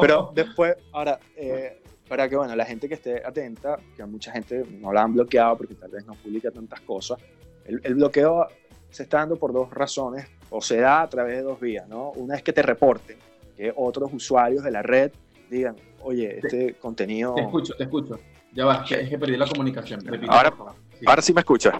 Pero, 0.00 0.32
después, 0.34 0.76
ahora, 0.92 1.18
eh, 1.36 1.82
para 2.08 2.28
que 2.28 2.36
bueno, 2.36 2.54
la 2.54 2.64
gente 2.64 2.88
que 2.88 2.94
esté 2.94 3.24
atenta, 3.24 3.78
que 3.96 4.02
a 4.02 4.06
mucha 4.06 4.32
gente 4.32 4.64
no 4.80 4.92
la 4.92 5.02
han 5.02 5.14
bloqueado 5.14 5.56
porque 5.56 5.74
tal 5.74 5.90
vez 5.90 6.04
no 6.06 6.14
publica 6.14 6.50
tantas 6.50 6.80
cosas, 6.80 7.18
el, 7.64 7.80
el 7.82 7.94
bloqueo 7.94 8.46
se 8.90 9.04
está 9.04 9.18
dando 9.18 9.36
por 9.36 9.52
dos 9.52 9.70
razones 9.70 10.26
o 10.50 10.60
se 10.60 10.78
da 10.78 11.02
a 11.02 11.08
través 11.08 11.36
de 11.36 11.42
dos 11.42 11.58
vías, 11.58 11.88
¿no? 11.88 12.10
Una 12.12 12.36
es 12.36 12.42
que 12.42 12.52
te 12.52 12.62
reporten, 12.62 13.16
que 13.56 13.72
otros 13.74 14.12
usuarios 14.12 14.62
de 14.62 14.70
la 14.70 14.82
red 14.82 15.10
digan, 15.50 15.76
oye, 16.02 16.38
este 16.38 16.74
contenido... 16.74 17.34
Te 17.34 17.42
escucho, 17.42 17.74
te 17.74 17.84
escucho. 17.84 18.18
Ya 18.52 18.64
va, 18.64 18.84
es 18.88 19.08
que 19.08 19.18
perdí 19.18 19.36
la 19.36 19.48
comunicación. 19.48 20.00
ahora, 20.28 20.54
sí. 20.98 21.04
ahora 21.06 21.22
sí 21.22 21.34
me 21.34 21.40
escuchas. 21.40 21.74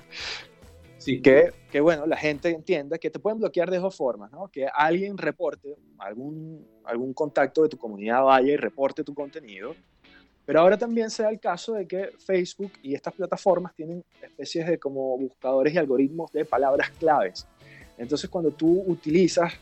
Sí. 0.99 1.21
Que, 1.23 1.53
que, 1.71 1.81
bueno, 1.81 2.07
la 2.07 2.17
gente 2.17 2.49
entienda 2.49 2.99
que 2.99 3.11
te 3.11 3.19
pueden 3.21 3.39
bloquear 3.39 3.71
de 3.71 3.79
dos 3.79 3.95
formas, 3.95 4.33
¿no? 4.33 4.49
Que 4.49 4.67
alguien 4.67 5.17
reporte, 5.19 5.77
algún, 5.99 6.67
algún 6.85 7.13
contacto 7.13 7.63
de 7.63 7.69
tu 7.69 7.77
comunidad 7.77 8.23
vaya 8.23 8.53
y 8.53 8.57
reporte 8.57 9.05
tu 9.05 9.15
contenido. 9.15 9.75
Pero 10.47 10.61
ahora 10.61 10.77
también 10.77 11.11
se 11.11 11.23
da 11.23 11.31
el 11.31 11.41
caso 11.41 11.73
de 11.73 11.87
que 11.87 12.11
Facebook 12.19 12.73
y 12.83 12.95
estas 12.95 13.15
plataformas 13.15 13.75
tienen 13.75 14.05
especies 14.23 14.67
de 14.67 14.79
como 14.79 15.17
buscadores 15.17 15.73
y 15.73 15.79
algoritmos 15.79 16.31
de 16.33 16.45
palabras 16.45 16.91
claves. 16.99 17.47
Entonces 17.97 18.29
cuando 18.29 18.51
tú 18.51 18.85
utilizas, 18.87 19.55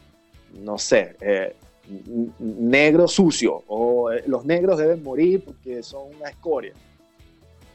no 0.60 0.78
sé, 0.78 1.16
eh, 1.20 1.54
negro 2.38 3.06
sucio 3.06 3.62
o 3.68 4.10
eh, 4.10 4.24
los 4.26 4.44
negros 4.44 4.78
deben 4.78 5.02
morir 5.02 5.44
porque 5.44 5.82
son 5.82 6.14
una 6.16 6.30
escoria, 6.30 6.72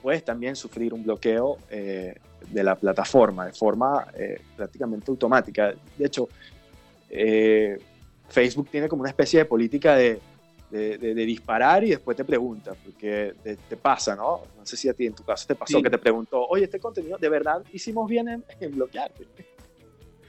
puedes 0.02 0.24
también 0.26 0.56
sufrir 0.56 0.94
un 0.94 1.04
bloqueo 1.04 1.58
eh, 1.70 2.16
de 2.52 2.64
la 2.64 2.76
plataforma 2.76 3.46
de 3.46 3.54
forma 3.54 4.08
prácticamente 4.56 5.12
automática. 5.12 5.74
De 5.98 6.06
hecho, 6.06 6.28
Facebook 8.30 8.70
tiene 8.70 8.88
como 8.88 9.02
una 9.02 9.10
especie 9.10 9.40
de 9.40 9.46
política 9.46 9.96
de, 9.96 10.20
de, 10.70 11.26
disparar 11.26 11.84
y 11.84 11.90
después 11.92 12.18
te 12.18 12.26
pregunta, 12.26 12.74
porque 12.84 13.34
te, 13.44 13.78
pasa, 13.78 14.16
¿no? 14.16 14.42
No 14.58 14.66
sé 14.66 14.76
si 14.76 14.90
a 14.90 14.94
ti 14.94 15.06
en 15.06 15.14
tu 15.14 15.24
caso 15.24 15.46
te 15.48 15.56
pasó 15.56 15.82
que 15.82 15.90
te 15.90 15.98
preguntó, 15.98 16.46
oye, 16.48 16.66
este 16.66 16.80
contenido, 16.80 17.18
¿de 17.18 17.30
verdad 17.30 17.64
hicimos 17.72 18.10
bien 18.10 18.28
en, 18.28 18.44
en 18.60 18.76
bloquearte? 18.76 19.26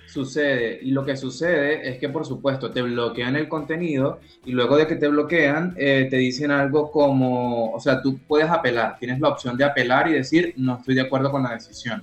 Sucede, 0.08 0.78
y 0.80 0.92
lo 0.92 1.04
que 1.04 1.18
sucede 1.18 1.86
es 1.86 1.98
que 1.98 2.08
por 2.08 2.24
supuesto 2.24 2.70
te 2.70 2.80
bloquean 2.80 3.36
el 3.36 3.46
contenido 3.46 4.20
y 4.46 4.52
luego 4.52 4.78
de 4.78 4.86
que 4.86 4.96
te 4.96 5.06
bloquean 5.06 5.74
eh, 5.76 6.06
te 6.08 6.16
dicen 6.16 6.50
algo 6.50 6.90
como, 6.90 7.72
o 7.72 7.78
sea, 7.78 8.00
tú 8.00 8.18
puedes 8.26 8.48
apelar, 8.48 8.96
tienes 8.98 9.20
la 9.20 9.28
opción 9.28 9.54
de 9.58 9.64
apelar 9.64 10.08
y 10.08 10.14
decir 10.14 10.54
no 10.56 10.78
estoy 10.78 10.94
de 10.94 11.02
acuerdo 11.02 11.30
con 11.30 11.42
la 11.42 11.52
decisión. 11.52 12.02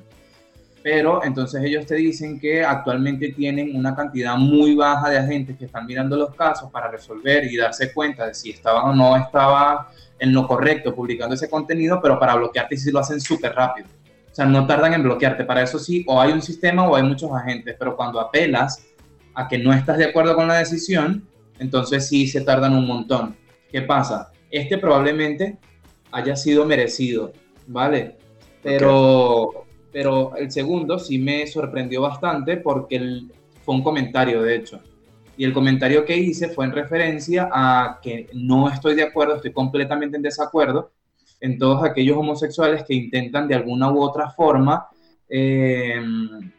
Pero 0.85 1.23
entonces 1.23 1.63
ellos 1.63 1.87
te 1.87 1.95
dicen 1.95 2.39
que 2.39 2.63
actualmente 2.63 3.29
tienen 3.29 3.75
una 3.75 3.95
cantidad 3.95 4.37
muy 4.37 4.75
baja 4.75 5.09
de 5.09 5.17
agentes 5.17 5.57
que 5.57 5.65
están 5.65 5.87
mirando 5.87 6.15
los 6.15 6.35
casos 6.35 6.69
para 6.69 6.91
resolver 6.91 7.43
y 7.51 7.57
darse 7.57 7.91
cuenta 7.91 8.27
de 8.27 8.35
si 8.35 8.51
estaban 8.51 8.91
o 8.91 8.93
no 8.93 9.17
estaba 9.17 9.89
en 10.19 10.31
lo 10.31 10.47
correcto 10.47 10.93
publicando 10.93 11.33
ese 11.33 11.49
contenido, 11.49 11.99
pero 12.03 12.19
para 12.19 12.35
bloquearte 12.35 12.77
sí 12.77 12.91
lo 12.91 12.99
hacen 12.99 13.19
súper 13.19 13.55
rápido. 13.55 13.87
O 14.31 14.35
sea, 14.35 14.45
no 14.45 14.67
tardan 14.67 14.93
en 14.93 15.01
bloquearte. 15.01 15.43
Para 15.43 15.63
eso 15.63 15.79
sí, 15.79 16.05
o 16.07 16.21
hay 16.21 16.31
un 16.31 16.43
sistema 16.43 16.87
o 16.87 16.95
hay 16.95 17.01
muchos 17.01 17.31
agentes, 17.31 17.75
pero 17.79 17.95
cuando 17.95 18.19
apelas 18.19 18.85
a 19.33 19.47
que 19.47 19.57
no 19.57 19.73
estás 19.73 19.97
de 19.97 20.05
acuerdo 20.05 20.35
con 20.35 20.47
la 20.47 20.59
decisión, 20.59 21.27
entonces 21.57 22.07
sí 22.07 22.27
se 22.27 22.41
tardan 22.41 22.75
un 22.75 22.85
montón. 22.85 23.35
¿Qué 23.71 23.81
pasa? 23.81 24.31
Este 24.51 24.77
probablemente 24.77 25.57
haya 26.11 26.35
sido 26.35 26.63
merecido, 26.63 27.33
¿vale? 27.65 28.17
Pero, 28.61 29.64
pero 29.95 30.35
el 30.35 30.51
segundo 30.51 30.99
sí 30.99 31.17
me 31.17 31.47
sorprendió 31.47 32.01
bastante 32.01 32.57
porque 32.57 33.21
fue 33.63 33.75
un 33.75 33.81
comentario, 33.81 34.41
de 34.41 34.57
hecho. 34.57 34.81
Y 35.37 35.45
el 35.45 35.53
comentario 35.53 36.03
que 36.03 36.17
hice 36.17 36.49
fue 36.49 36.65
en 36.65 36.73
referencia 36.73 37.49
a 37.49 38.01
que 38.03 38.27
no 38.33 38.67
estoy 38.67 38.95
de 38.95 39.03
acuerdo, 39.03 39.37
estoy 39.37 39.53
completamente 39.53 40.17
en 40.17 40.21
desacuerdo 40.21 40.91
en 41.39 41.57
todos 41.57 41.81
aquellos 41.85 42.17
homosexuales 42.17 42.83
que 42.83 42.93
intentan 42.93 43.47
de 43.47 43.55
alguna 43.55 43.89
u 43.89 44.01
otra 44.01 44.29
forma 44.31 44.85
eh, 45.29 45.95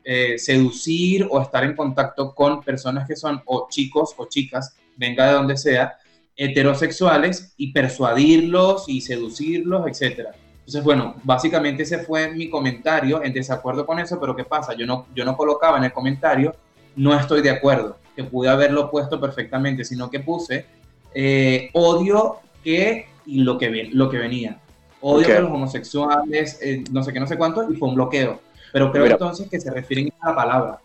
eh, 0.02 0.38
seducir 0.38 1.28
o 1.30 1.42
estar 1.42 1.62
en 1.62 1.76
contacto 1.76 2.34
con 2.34 2.62
personas 2.62 3.06
que 3.06 3.16
son 3.16 3.42
o 3.44 3.66
chicos 3.68 4.14
o 4.16 4.30
chicas, 4.30 4.78
venga 4.96 5.26
de 5.26 5.32
donde 5.34 5.58
sea, 5.58 5.98
heterosexuales 6.36 7.52
y 7.58 7.70
persuadirlos 7.74 8.88
y 8.88 9.02
seducirlos, 9.02 9.86
etc. 9.88 10.28
Entonces, 10.66 10.82
bueno, 10.82 11.14
básicamente 11.22 11.84
ese 11.84 11.98
fue 11.98 12.32
mi 12.32 12.50
comentario 12.50 13.22
en 13.22 13.32
desacuerdo 13.32 13.86
con 13.86 14.00
eso, 14.00 14.18
pero 14.18 14.34
¿qué 14.34 14.42
pasa? 14.42 14.74
Yo 14.74 14.84
no, 14.84 15.06
yo 15.14 15.24
no 15.24 15.36
colocaba 15.36 15.78
en 15.78 15.84
el 15.84 15.92
comentario, 15.92 16.56
no 16.96 17.16
estoy 17.16 17.40
de 17.40 17.50
acuerdo, 17.50 17.98
que 18.16 18.24
pude 18.24 18.48
haberlo 18.48 18.90
puesto 18.90 19.20
perfectamente, 19.20 19.84
sino 19.84 20.10
que 20.10 20.18
puse 20.18 20.66
eh, 21.14 21.70
odio 21.72 22.38
que 22.64 23.06
y 23.26 23.42
lo 23.42 23.56
que, 23.58 23.90
lo 23.92 24.10
que 24.10 24.18
venía 24.18 24.58
odio 25.00 25.36
a 25.36 25.40
los 25.40 25.50
homosexuales, 25.52 26.58
eh, 26.60 26.82
no 26.90 27.02
sé 27.02 27.12
qué, 27.12 27.20
no 27.20 27.28
sé 27.28 27.38
cuánto, 27.38 27.70
y 27.70 27.76
fue 27.76 27.88
un 27.88 27.94
bloqueo. 27.94 28.40
Pero 28.72 28.90
creo 28.90 29.06
entonces 29.06 29.48
que 29.48 29.60
se 29.60 29.70
refieren 29.70 30.12
a 30.20 30.30
la 30.30 30.34
palabra. 30.34 30.78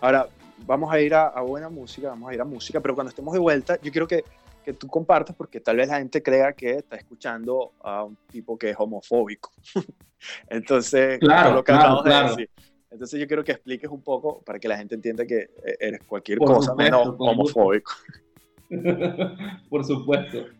Ahora, 0.00 0.28
vamos 0.66 0.92
a 0.92 1.00
ir 1.00 1.14
a, 1.14 1.40
buena 1.40 1.68
música, 1.68 2.08
vamos 2.08 2.30
a 2.30 2.34
ir 2.34 2.40
a 2.40 2.44
música, 2.44 2.80
pero 2.80 2.94
cuando 2.94 3.10
estemos 3.10 3.32
de 3.32 3.38
vuelta, 3.38 3.78
yo 3.80 3.92
quiero 3.92 4.08
que, 4.08 4.24
que 4.64 4.72
tú 4.72 4.86
compartas, 4.86 5.34
porque 5.36 5.60
tal 5.60 5.76
vez 5.76 5.88
la 5.88 5.98
gente 5.98 6.22
crea 6.22 6.52
que 6.52 6.76
está 6.76 6.96
escuchando 6.96 7.72
a 7.82 8.04
un 8.04 8.16
tipo 8.30 8.58
que 8.58 8.70
es 8.70 8.76
homofóbico. 8.78 9.50
Entonces, 10.48 11.18
claro, 11.18 11.64
claro, 11.64 12.02
Entonces 12.90 13.18
yo 13.18 13.26
quiero 13.26 13.42
que 13.42 13.52
expliques 13.52 13.90
un 13.90 14.02
poco 14.02 14.42
para 14.42 14.58
que 14.58 14.68
la 14.68 14.76
gente 14.76 14.94
entienda 14.94 15.24
que 15.24 15.50
eres 15.78 16.00
cualquier 16.04 16.38
cosa 16.38 16.74
menos 16.74 17.14
homofóbico. 17.18 17.92
por 19.68 19.84
supuesto. 19.84 20.46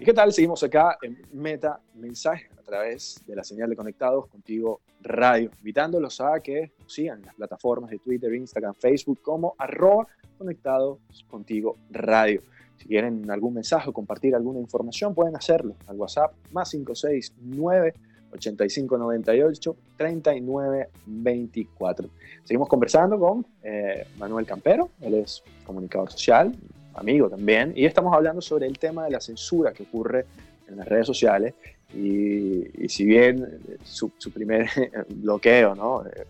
¿Y 0.00 0.04
qué 0.04 0.12
tal? 0.12 0.32
Seguimos 0.32 0.62
acá 0.62 0.96
en 1.02 1.20
Meta 1.32 1.80
Mensaje 1.94 2.48
a 2.56 2.62
través 2.62 3.20
de 3.26 3.34
la 3.34 3.42
señal 3.42 3.68
de 3.68 3.74
Conectados 3.74 4.28
Contigo 4.28 4.80
Radio, 5.02 5.50
invitándolos 5.58 6.20
a 6.20 6.38
que 6.38 6.70
sigan 6.86 7.20
las 7.22 7.34
plataformas 7.34 7.90
de 7.90 7.98
Twitter, 7.98 8.32
Instagram, 8.32 8.74
Facebook 8.74 9.20
como 9.22 9.56
arroba 9.58 10.06
Conectados 10.38 11.00
Contigo 11.28 11.78
Radio. 11.90 12.42
Si 12.76 12.86
quieren 12.86 13.28
algún 13.28 13.54
mensaje 13.54 13.90
o 13.90 13.92
compartir 13.92 14.36
alguna 14.36 14.60
información, 14.60 15.16
pueden 15.16 15.34
hacerlo 15.34 15.74
al 15.88 15.96
WhatsApp 15.96 16.32
más 16.52 16.70
569 16.70 17.94
8598 18.30 19.76
3924. 19.96 22.08
Seguimos 22.44 22.68
conversando 22.68 23.18
con 23.18 23.44
eh, 23.64 24.06
Manuel 24.16 24.46
Campero, 24.46 24.90
él 25.00 25.14
es 25.14 25.42
comunicador 25.66 26.12
social, 26.12 26.54
amigo 26.98 27.28
también, 27.28 27.72
y 27.74 27.84
estamos 27.84 28.14
hablando 28.14 28.40
sobre 28.40 28.66
el 28.66 28.78
tema 28.78 29.04
de 29.04 29.10
la 29.10 29.20
censura 29.20 29.72
que 29.72 29.84
ocurre 29.84 30.26
en 30.68 30.76
las 30.76 30.86
redes 30.86 31.06
sociales. 31.06 31.54
Y, 31.94 32.88
si 32.88 33.04
bien 33.04 33.60
su, 33.82 34.10
primer 34.32 34.68
bloqueo, 35.08 35.74
¿no? 35.74 36.04
Eh, 36.06 36.26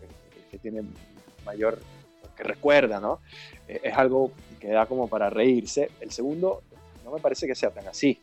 que 0.49 0.57
tiene 0.57 0.83
mayor, 1.45 1.79
que 2.35 2.43
recuerda, 2.43 2.99
¿no? 2.99 3.19
Eh, 3.67 3.81
es 3.83 3.93
algo 3.93 4.31
que 4.59 4.69
da 4.69 4.85
como 4.85 5.07
para 5.07 5.29
reírse. 5.29 5.89
El 5.99 6.11
segundo, 6.11 6.63
no 7.03 7.11
me 7.11 7.19
parece 7.19 7.45
que 7.45 7.55
sea 7.55 7.71
tan 7.71 7.87
así. 7.87 8.17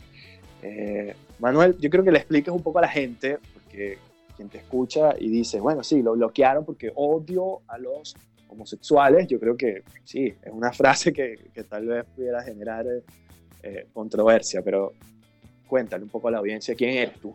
Eh, 0.62 1.14
Manuel, 1.38 1.76
yo 1.78 1.90
creo 1.90 2.02
que 2.02 2.12
le 2.12 2.18
expliques 2.18 2.52
un 2.52 2.62
poco 2.62 2.78
a 2.78 2.82
la 2.82 2.88
gente, 2.88 3.38
porque 3.52 3.98
quien 4.36 4.48
te 4.48 4.58
escucha 4.58 5.14
y 5.18 5.28
dice, 5.28 5.60
bueno, 5.60 5.82
sí, 5.82 6.02
lo 6.02 6.12
bloquearon 6.12 6.64
porque 6.64 6.92
odio 6.94 7.60
a 7.68 7.78
los 7.78 8.16
homosexuales, 8.48 9.26
yo 9.26 9.38
creo 9.38 9.56
que 9.56 9.82
sí, 10.04 10.26
es 10.26 10.52
una 10.52 10.72
frase 10.72 11.12
que, 11.12 11.50
que 11.52 11.64
tal 11.64 11.86
vez 11.86 12.04
pudiera 12.14 12.42
generar 12.42 12.86
eh, 13.62 13.86
controversia, 13.92 14.62
pero 14.62 14.92
cuéntale 15.66 16.04
un 16.04 16.10
poco 16.10 16.28
a 16.28 16.30
la 16.30 16.38
audiencia 16.38 16.74
quién 16.74 16.90
eres 16.90 17.18
tú. 17.20 17.34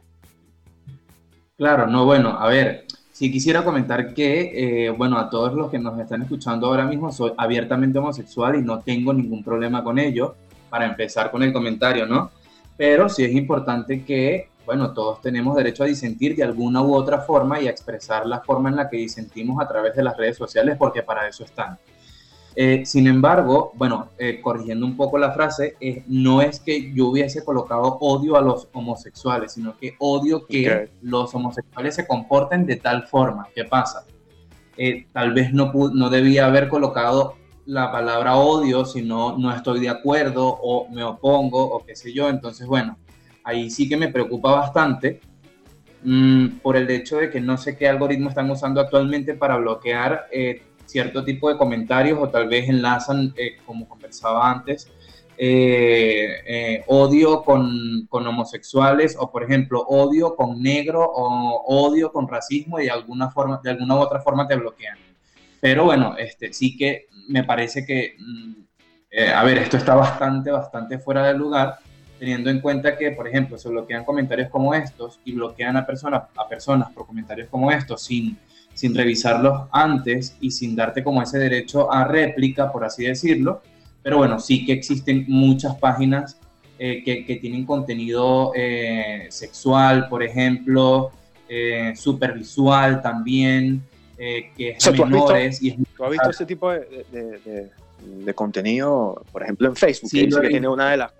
Claro, 1.58 1.88
no, 1.88 2.06
bueno, 2.06 2.30
a 2.30 2.48
ver, 2.48 2.86
si 3.12 3.32
quisiera 3.32 3.64
comentar 3.64 4.14
que, 4.14 4.86
eh, 4.86 4.90
bueno, 4.90 5.18
a 5.18 5.30
todos 5.30 5.54
los 5.54 5.70
que 5.70 5.78
nos 5.78 6.00
están 6.00 6.22
escuchando 6.24 6.68
ahora 6.68 6.86
mismo, 6.86 7.12
soy 7.12 7.34
abiertamente 7.38 8.00
homosexual 8.00 8.56
y 8.56 8.62
no 8.62 8.80
tengo 8.80 9.14
ningún 9.14 9.44
problema 9.44 9.84
con 9.84 10.00
ello, 10.00 10.36
para 10.70 10.86
empezar 10.86 11.30
con 11.30 11.44
el 11.44 11.52
comentario, 11.52 12.06
¿no? 12.06 12.32
Pero 12.78 13.10
sí 13.10 13.26
es 13.26 13.34
importante 13.34 14.04
que 14.04 14.48
bueno, 14.66 14.94
todos 14.94 15.22
tenemos 15.22 15.56
derecho 15.56 15.84
a 15.84 15.88
disentir 15.88 16.36
de 16.36 16.44
alguna 16.44 16.82
u 16.82 16.94
otra 16.94 17.20
forma 17.20 17.60
y 17.60 17.68
a 17.68 17.72
expresar 17.72 18.26
la 18.26 18.42
forma 18.42 18.70
en 18.70 18.76
la 18.76 18.90
que 18.90 18.98
disentimos 18.98 19.62
a 19.62 19.68
través 19.68 19.96
de 19.96 20.04
las 20.04 20.16
redes 20.18 20.38
sociales, 20.38 20.76
porque 20.78 21.04
para 21.04 21.28
eso 21.28 21.44
están. 21.44 21.78
Eh, 22.56 22.86
sin 22.86 23.08
embargo, 23.08 23.72
bueno, 23.76 24.10
eh, 24.18 24.42
corrigiendo 24.42 24.86
un 24.86 24.98
poco 24.98 25.18
la 25.18 25.32
frase, 25.32 25.78
eh, 25.80 26.04
no 26.08 26.42
es 26.42 26.60
que 26.60 26.94
yo 26.94 27.08
hubiese 27.08 27.46
colocado 27.46 27.98
odio 28.02 28.36
a 28.36 28.42
los 28.42 28.68
homosexuales, 28.74 29.54
sino 29.54 29.78
que 29.78 29.96
odio 30.00 30.46
que 30.46 30.90
los 31.02 31.34
homosexuales 31.34 31.96
se 31.96 32.06
comporten 32.06 32.66
de 32.66 32.76
tal 32.76 33.08
forma. 33.08 33.48
¿Qué 33.56 33.66
pasa? 33.66 34.06
tal 35.14 35.34
vez 35.34 35.54
no, 35.54 35.72
no 35.94 36.10
debía 36.10 36.48
haber 36.48 36.68
colocado 36.68 37.36
la 37.68 37.92
palabra 37.92 38.38
odio, 38.38 38.84
sino 38.84 39.38
no 39.38 39.54
estoy 39.54 39.80
de 39.80 39.90
acuerdo 39.90 40.48
o 40.48 40.90
me 40.90 41.04
opongo 41.04 41.64
o 41.64 41.86
qué 41.86 41.96
sé 41.96 42.12
yo. 42.14 42.30
Entonces, 42.30 42.66
bueno, 42.66 42.98
ahí 43.44 43.70
sí 43.70 43.88
que 43.88 43.98
me 43.98 44.10
preocupa 44.10 44.52
bastante 44.52 45.20
mm, 46.04 46.60
por 46.62 46.78
el 46.78 46.90
hecho 46.90 47.18
de 47.18 47.30
que 47.30 47.42
no 47.42 47.58
sé 47.58 47.78
qué 47.78 47.88
algoritmo 47.88 48.30
están 48.30 48.50
usando 48.50 48.82
actualmente 48.82 49.34
para 49.34 49.58
bloquear 49.58 50.28
eh, 50.32 50.64
cierto 50.86 51.24
tipo 51.24 51.50
de 51.50 51.58
comentarios 51.58 52.20
o 52.20 52.30
tal 52.30 52.48
vez 52.48 52.68
enlazan, 52.70 53.34
eh, 53.38 53.58
como 53.66 53.88
conversaba 53.88 54.50
antes, 54.52 54.92
eh, 55.38 56.84
odio 56.88 57.44
con, 57.44 58.06
con, 58.08 58.28
homosexuales 58.28 59.16
o, 59.18 59.32
por 59.32 59.44
ejemplo, 59.44 59.82
odio 59.88 60.36
con 60.36 60.62
negro 60.62 61.02
o 61.04 61.64
odio 61.66 62.12
con 62.12 62.28
racismo 62.28 62.80
y 62.80 62.84
de 62.84 62.92
alguna, 62.92 63.32
forma, 63.32 63.60
de 63.64 63.72
alguna 63.72 63.96
u 63.96 64.00
otra 64.00 64.20
forma 64.20 64.48
te 64.48 64.56
bloquean. 64.56 64.98
Pero 65.60 65.86
bueno, 65.86 66.16
este, 66.18 66.54
sí 66.54 66.78
que 66.78 67.08
me 67.30 67.44
parece 67.44 67.86
que, 67.86 68.16
mm, 68.20 68.54
a 69.34 69.44
ver, 69.44 69.60
esto 69.60 69.78
está 69.78 69.96
bastante, 69.96 70.52
bastante 70.52 71.00
fuera 71.00 71.26
de 71.26 71.34
lugar 71.34 71.80
teniendo 72.22 72.52
en 72.52 72.62
cuenta 72.62 72.96
que, 73.00 73.10
por 73.10 73.28
ejemplo, 73.28 73.58
se 73.58 73.68
bloquean 73.68 74.06
comentarios 74.06 74.48
como 74.50 74.76
estos 74.76 75.20
y 75.26 75.32
bloquean 75.32 75.76
a 75.76 75.88
personas, 75.88 76.26
a 76.38 76.48
personas 76.48 76.92
por 76.92 77.08
comentarios 77.08 77.50
como 77.50 77.72
estos 77.72 78.04
sin, 78.04 78.38
sin 78.76 78.94
revisarlos 78.94 79.64
antes 79.72 80.38
y 80.40 80.52
sin 80.52 80.76
darte 80.76 81.04
como 81.04 81.24
ese 81.24 81.40
derecho 81.40 81.92
a 81.92 82.04
réplica, 82.04 82.72
por 82.72 82.86
así 82.86 83.06
decirlo. 83.06 83.64
Pero 84.04 84.18
bueno, 84.18 84.40
sí 84.40 84.68
que 84.68 84.74
existen 84.74 85.26
muchas 85.30 85.76
páginas 85.78 86.40
eh, 86.78 87.02
que, 87.04 87.26
que, 87.26 87.38
tienen 87.38 87.66
contenido 87.66 88.52
eh, 88.56 89.26
sexual, 89.32 90.08
por 90.08 90.22
ejemplo, 90.22 91.10
eh, 91.50 91.94
supervisual 91.96 93.02
también, 93.02 93.82
eh, 94.20 94.52
que 94.56 94.78
es 94.78 94.92
menores. 94.92 95.60
y 95.64 95.72
¿Tú 95.98 96.04
has 96.04 96.12
visto 96.12 96.30
ese 96.30 96.46
tipo 96.46 96.70
de, 96.70 97.72
de, 98.00 98.34
contenido, 98.36 99.24
por 99.32 99.42
ejemplo, 99.42 99.70
en 99.70 99.76
Facebook? 99.76 100.12
Sí, 100.12 100.30
que, 100.30 100.50
tiene 100.50 100.68
una 100.68 100.92
de 100.92 100.98
las 100.98 101.12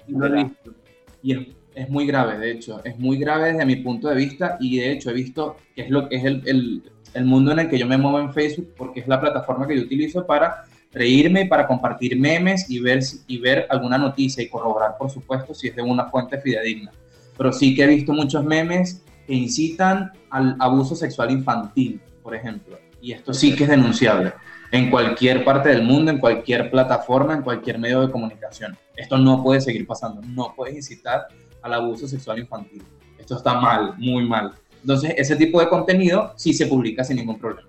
y 1.24 1.56
es, 1.76 1.90
muy 1.90 2.06
grave, 2.06 2.38
de 2.38 2.52
hecho, 2.52 2.84
es 2.84 2.98
muy 3.00 3.18
grave 3.18 3.54
desde 3.54 3.66
mi 3.66 3.78
punto 3.78 4.10
de 4.10 4.16
vista 4.16 4.58
y 4.60 4.78
de 4.78 4.92
hecho 4.92 5.10
he 5.10 5.14
visto 5.14 5.58
que 5.76 5.84
es, 5.84 5.90
lo, 5.90 6.10
es 6.10 6.24
el, 6.24 6.44
el, 6.46 6.84
el 7.14 7.26
mundo 7.26 7.52
en 7.52 7.60
el 7.60 7.70
que 7.70 7.78
yo 7.78 7.88
me 7.88 7.98
muevo 7.98 8.20
en 8.20 8.34
Facebook 8.34 8.74
porque 8.78 9.02
es 9.02 9.08
la 9.08 9.20
plataforma 9.20 9.68
que 9.68 9.78
yo 9.78 9.84
utilizo 9.84 10.26
para 10.26 10.66
reírme, 10.92 11.46
para 11.46 11.68
compartir 11.68 12.20
memes 12.20 12.70
y 12.70 12.80
ver, 12.80 13.00
y 13.28 13.38
ver 13.40 13.66
alguna 13.70 13.98
noticia 13.98 14.44
y 14.44 14.50
corroborar, 14.50 14.98
por 14.98 15.10
supuesto, 15.10 15.54
si 15.54 15.70
es 15.70 15.76
de 15.76 15.82
una 15.82 16.10
fuente 16.10 16.40
fidedigna. 16.40 16.92
Pero 17.38 17.54
sí 17.54 17.74
que 17.74 17.84
he 17.84 17.88
visto 17.88 18.14
muchos 18.14 18.44
memes 18.44 19.02
que 19.26 19.34
incitan 19.34 20.12
al 20.30 20.56
abuso 20.60 20.96
sexual 20.96 21.32
infantil, 21.32 22.02
por 22.22 22.36
ejemplo. 22.36 22.78
Y 23.02 23.14
esto 23.14 23.34
sí 23.34 23.56
que 23.56 23.64
es 23.64 23.70
denunciable 23.70 24.34
en 24.72 24.90
cualquier 24.90 25.44
parte 25.44 25.70
del 25.70 25.84
mundo, 25.84 26.12
en 26.12 26.18
cualquier 26.18 26.72
plataforma, 26.72 27.34
en 27.34 27.42
cualquier 27.42 27.78
medio 27.78 28.02
de 28.02 28.12
comunicación. 28.12 28.78
Esto 28.96 29.18
no 29.18 29.44
puede 29.44 29.60
seguir 29.60 29.86
pasando. 29.86 30.22
No 30.22 30.54
puedes 30.56 30.76
incitar 30.76 31.28
al 31.62 31.74
abuso 31.74 32.08
sexual 32.08 32.40
infantil. 32.40 32.82
Esto 33.20 33.36
está 33.36 33.60
mal, 33.60 33.96
muy 33.98 34.26
mal. 34.28 34.54
Entonces, 34.82 35.14
ese 35.18 35.36
tipo 35.36 35.60
de 35.60 35.68
contenido 35.68 36.34
sí 36.38 36.54
se 36.54 36.68
publica 36.68 37.04
sin 37.04 37.18
ningún 37.18 37.38
problema. 37.38 37.68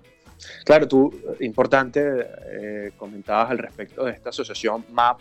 Claro, 0.65 0.87
tú, 0.87 1.13
importante, 1.41 2.01
eh, 2.51 2.91
comentabas 2.97 3.51
al 3.51 3.57
respecto 3.57 4.05
de 4.05 4.11
esta 4.11 4.29
asociación 4.29 4.85
MAP, 4.91 5.19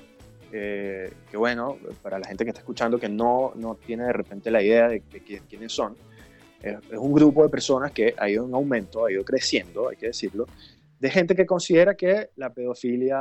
eh, 0.53 1.12
que 1.31 1.37
bueno, 1.37 1.79
para 2.03 2.18
la 2.18 2.27
gente 2.27 2.45
que 2.45 2.51
está 2.51 2.61
escuchando 2.61 2.99
que 2.99 3.09
no, 3.09 3.53
no 3.57 3.75
tiene 3.75 4.05
de 4.05 4.12
repente 4.12 4.51
la 4.51 4.62
idea 4.62 4.88
de, 4.88 5.01
quiénes 5.01 5.73
son, 5.73 5.97
es 6.62 6.77
un 6.92 7.12
grupo 7.12 7.42
de 7.42 7.49
personas 7.49 7.90
que 7.90 8.14
ha 8.16 8.29
ido 8.29 8.47
en 8.47 8.55
aumento, 8.55 9.05
ha 9.05 9.12
ido 9.12 9.25
creciendo, 9.25 9.88
hay 9.88 9.97
que 9.97 10.07
decirlo, 10.07 10.47
de 11.03 11.11
gente 11.11 11.35
que 11.35 11.45
considera 11.45 11.97
que 11.97 12.31
la 12.37 12.55
pedofilia 12.55 13.21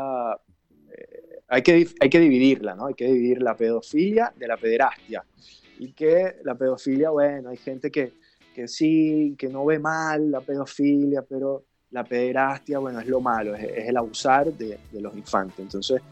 eh, 0.91 1.39
hay, 1.47 1.63
que, 1.63 1.87
hay 1.99 2.09
que 2.11 2.19
dividirla, 2.19 2.75
¿no? 2.75 2.85
Hay 2.85 2.93
que 2.93 3.07
dividir 3.07 3.41
la 3.41 3.57
pedofilia 3.57 4.31
de 4.37 4.47
la 4.47 4.55
pederastia. 4.55 5.25
Y 5.79 5.91
que 5.93 6.35
la 6.43 6.53
pedofilia, 6.53 7.09
bueno, 7.09 7.49
hay 7.49 7.57
gente 7.57 7.89
que, 7.89 8.13
que 8.53 8.67
sí, 8.67 9.33
que 9.35 9.49
no 9.49 9.65
ve 9.65 9.79
mal 9.79 10.29
la 10.29 10.41
pedofilia, 10.41 11.23
pero 11.23 11.63
la 11.89 12.03
pederastia, 12.03 12.77
bueno, 12.77 12.99
es 12.99 13.07
lo 13.07 13.19
malo, 13.19 13.55
es, 13.55 13.87
el 13.87 13.97
abusar 13.97 14.53
de, 14.53 14.77
los 14.93 15.17
infantes. 15.17 15.57
Entonces, 15.57 16.03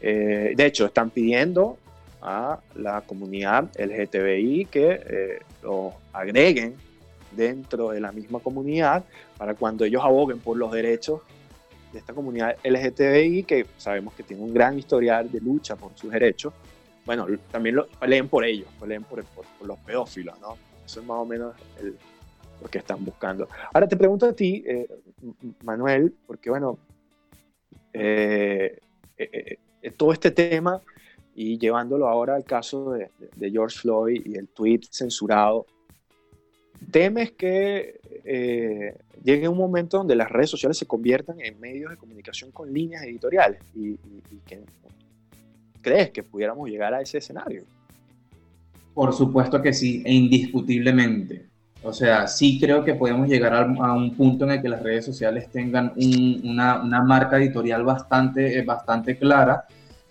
eh, 0.00 0.54
de 0.56 0.66
hecho, 0.66 0.86
están 0.86 1.10
pidiendo 1.10 1.78
a 2.22 2.60
la 2.76 3.00
comunidad 3.00 3.68
LGTBI 3.76 4.66
que 4.66 5.00
eh, 5.04 5.38
lo 5.64 5.94
agreguen 6.12 6.76
dentro 7.32 7.90
de 7.90 8.00
la 8.00 8.12
misma 8.12 8.40
comunidad 8.40 9.04
para 9.36 9.54
cuando 9.54 9.84
ellos 9.84 10.02
aboguen 10.04 10.38
por 10.38 10.56
los 10.56 10.72
derechos 10.72 11.20
de 11.92 11.98
esta 11.98 12.12
comunidad 12.12 12.56
LGTBI, 12.64 13.44
que 13.44 13.66
sabemos 13.76 14.14
que 14.14 14.22
tiene 14.22 14.42
un 14.42 14.52
gran 14.52 14.78
historial 14.78 15.30
de 15.30 15.40
lucha 15.40 15.76
por 15.76 15.92
sus 15.96 16.10
derechos, 16.10 16.52
bueno, 17.06 17.26
también 17.50 17.76
lo, 17.76 17.86
peleen 17.86 18.28
por 18.28 18.44
ellos, 18.44 18.68
peleen 18.78 19.02
por, 19.04 19.24
por, 19.24 19.46
los 19.66 19.78
pedófilos, 19.78 20.38
¿no? 20.40 20.58
Eso 20.84 21.00
es 21.00 21.06
más 21.06 21.16
o 21.16 21.24
menos 21.24 21.54
lo 22.60 22.68
que 22.68 22.78
están 22.78 23.02
buscando. 23.02 23.48
Ahora 23.72 23.88
te 23.88 23.96
pregunto 23.96 24.26
a 24.26 24.32
ti, 24.34 24.62
eh, 24.66 24.86
Manuel, 25.64 26.14
porque 26.26 26.50
bueno, 26.50 26.78
eh, 27.94 28.78
eh, 29.16 29.58
todo 29.96 30.12
este 30.12 30.30
tema 30.30 30.82
y 31.34 31.58
llevándolo 31.58 32.08
ahora 32.08 32.34
al 32.34 32.44
caso 32.44 32.92
de, 32.92 33.10
de 33.36 33.50
George 33.50 33.78
Floyd 33.78 34.22
y 34.26 34.36
el 34.36 34.48
tweet 34.48 34.80
censurado 34.90 35.64
temes 36.90 37.32
que 37.32 38.00
eh, 38.24 38.96
llegue 39.22 39.48
un 39.48 39.58
momento 39.58 39.98
donde 39.98 40.14
las 40.14 40.30
redes 40.30 40.50
sociales 40.50 40.78
se 40.78 40.86
conviertan 40.86 41.40
en 41.40 41.58
medios 41.60 41.90
de 41.90 41.96
comunicación 41.96 42.50
con 42.50 42.72
líneas 42.72 43.02
editoriales 43.02 43.60
y, 43.74 43.96
que 44.46 44.60
crees 45.82 46.10
que 46.10 46.22
pudiéramos 46.22 46.68
llegar 46.68 46.94
a 46.94 47.00
ese 47.00 47.18
escenario. 47.18 47.64
Por 48.94 49.12
supuesto 49.12 49.60
que 49.60 49.72
sí, 49.72 50.02
e 50.04 50.12
indiscutiblemente. 50.12 51.46
O 51.82 51.92
sea, 51.92 52.26
sí 52.26 52.58
creo 52.60 52.84
que 52.84 52.94
podemos 52.94 53.28
llegar 53.28 53.54
a, 53.54 53.92
un 53.92 54.14
punto 54.16 54.44
en 54.44 54.52
el 54.52 54.62
que 54.62 54.68
las 54.68 54.82
redes 54.82 55.04
sociales 55.04 55.48
tengan 55.50 55.92
una, 56.42 56.82
una, 56.82 57.02
marca 57.02 57.36
editorial 57.36 57.84
bastante, 57.84 58.58
eh, 58.58 58.62
bastante 58.62 59.16
clara. 59.16 59.64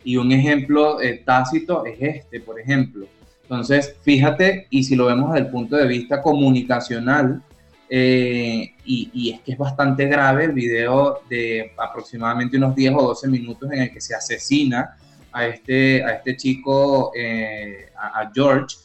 Y 0.04 0.16
un 0.16 0.32
ejemplo 0.32 1.02
eh, 1.02 1.22
tácito 1.26 1.86
es 1.86 1.98
este, 2.00 2.40
por 2.40 2.60
ejemplo. 2.60 3.08
Entonces, 3.50 3.96
fíjate, 4.02 4.68
y 4.70 4.84
si 4.84 4.98
lo 4.98 5.06
vemos 5.06 5.32
desde 5.32 5.46
el 5.46 5.52
punto 5.52 5.78
de 5.78 5.88
vista 5.88 6.22
comunicacional, 6.22 7.42
eh, 7.90 8.74
y, 8.84 9.32
es 9.34 9.40
que 9.40 9.54
es 9.54 9.58
bastante 9.58 10.06
grave 10.08 10.44
el 10.46 10.52
video 10.52 11.22
de 11.30 11.72
aproximadamente 11.78 12.58
unos 12.58 12.76
10 12.76 12.94
o 12.98 13.04
12 13.04 13.28
minutos 13.30 13.72
en 13.72 13.84
el 13.84 13.92
que 13.92 14.02
se 14.02 14.14
asesina 14.14 14.98
a 15.32 15.48
este, 15.48 16.04
a 16.04 16.16
este 16.16 16.36
chico, 16.36 17.14
eh, 17.16 17.86
a, 17.96 18.30
George, 18.36 18.76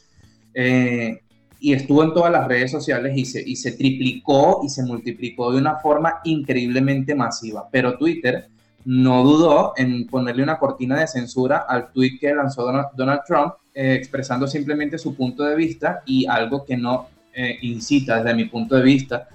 eh, 0.55 1.21
y 1.59 1.73
estuvo 1.73 2.05
en 2.05 2.15
todas 2.15 2.31
las 2.31 2.47
redes 2.47 2.71
sociales 2.71 3.13
y 3.17 3.25
se, 3.25 3.43
y 3.43 3.57
se 3.57 3.73
triplicó 3.73 4.61
y 4.65 4.69
se 4.69 4.85
multiplicó 4.85 5.51
de 5.51 5.59
una 5.59 5.77
forma 5.77 6.21
increíblemente 6.23 7.17
masiva. 7.17 7.69
Pero 7.73 7.99
Twitter 7.99 8.47
no 8.85 9.25
dudó 9.25 9.73
en 9.77 10.07
ponerle 10.07 10.45
una 10.45 10.61
cortina 10.61 11.01
de 11.01 11.09
censura 11.09 11.65
al 11.69 11.91
tweet 11.91 12.19
que 12.21 12.33
lanzó 12.33 12.65
Donald 12.95 13.23
Trump 13.27 13.55
eh, 13.75 13.95
expresando 13.95 14.47
simplemente 14.47 14.99
su 14.99 15.15
punto 15.15 15.45
de 15.45 15.57
vista 15.57 16.03
y 16.05 16.27
algo 16.27 16.65
que 16.65 16.77
no 16.77 17.09
eh, 17.33 17.59
incita 17.63 18.23
desde 18.23 18.35
mi 18.35 18.45
punto 18.45 18.77
de 18.77 18.83
vista 18.83 19.29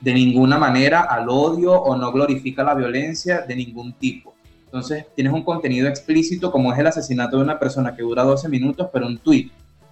de 0.00 0.12
ninguna 0.12 0.58
manera 0.58 1.02
al 1.02 1.28
odio 1.28 1.72
o 1.72 1.96
no 1.96 2.12
glorifica 2.12 2.64
la 2.64 2.74
violencia 2.74 3.42
de 3.42 3.56
ningún 3.56 3.92
tipo. 3.94 4.34
Entonces 4.64 5.06
tienes 5.14 5.32
un 5.32 5.44
contenido 5.44 5.88
explícito 5.88 6.50
como 6.50 6.72
es 6.72 6.78
el 6.80 6.88
asesinato 6.88 7.36
de 7.36 7.44
una 7.44 7.58
persona 7.58 7.94
que 7.94 8.02
dura 8.02 8.24
12 8.24 8.48
minutos, 8.48 8.88
pero 8.92 9.06
un 9.06 9.18
tweet 9.18 9.50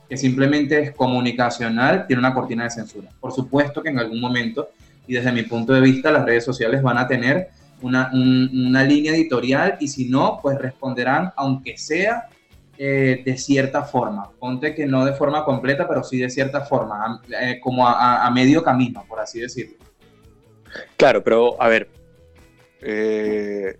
que 0.09 0.17
simplemente 0.17 0.81
es 0.81 0.91
comunicacional 0.93 2.07
tiene 2.07 2.19
una 2.19 2.35
cortina 2.35 2.65
de 2.65 2.71
censura. 2.71 3.09
Por 3.21 3.33
supuesto 3.33 3.83
que 3.83 3.91
en 3.91 4.01
algún 4.01 4.21
momento, 4.21 4.71
y 5.07 5.15
desde 5.15 5.33
mi 5.33 5.45
punto 5.45 5.73
de 5.73 5.81
vista, 5.81 6.11
las 6.11 6.25
redes 6.25 6.45
sociales 6.45 6.83
van 6.83 6.99
a 6.99 7.07
tener 7.07 7.51
una, 7.81 8.11
una 8.12 8.83
línea 8.83 9.15
editorial 9.15 9.77
y 9.81 9.88
si 9.88 10.09
no, 10.09 10.41
pues 10.43 10.59
responderán, 10.59 11.33
aunque 11.37 11.79
sea 11.79 12.29
eh, 12.85 13.23
de 13.25 13.38
cierta 13.38 13.85
forma. 13.85 14.33
Ponte 14.40 14.75
que 14.75 14.87
no 14.87 15.05
de 15.05 15.12
forma 15.12 15.45
completa, 15.45 15.87
pero 15.87 16.03
sí 16.03 16.18
de 16.18 16.29
cierta 16.29 16.62
forma, 16.62 17.23
eh, 17.40 17.61
como 17.62 17.87
a, 17.87 18.29
medio 18.33 18.64
camino, 18.64 19.05
por 19.07 19.21
así 19.21 19.38
decirlo. 19.38 19.77
Claro, 20.97 21.23
pero 21.23 21.62
a 21.62 21.68
ver, 21.68 21.88
eh, 22.81 23.79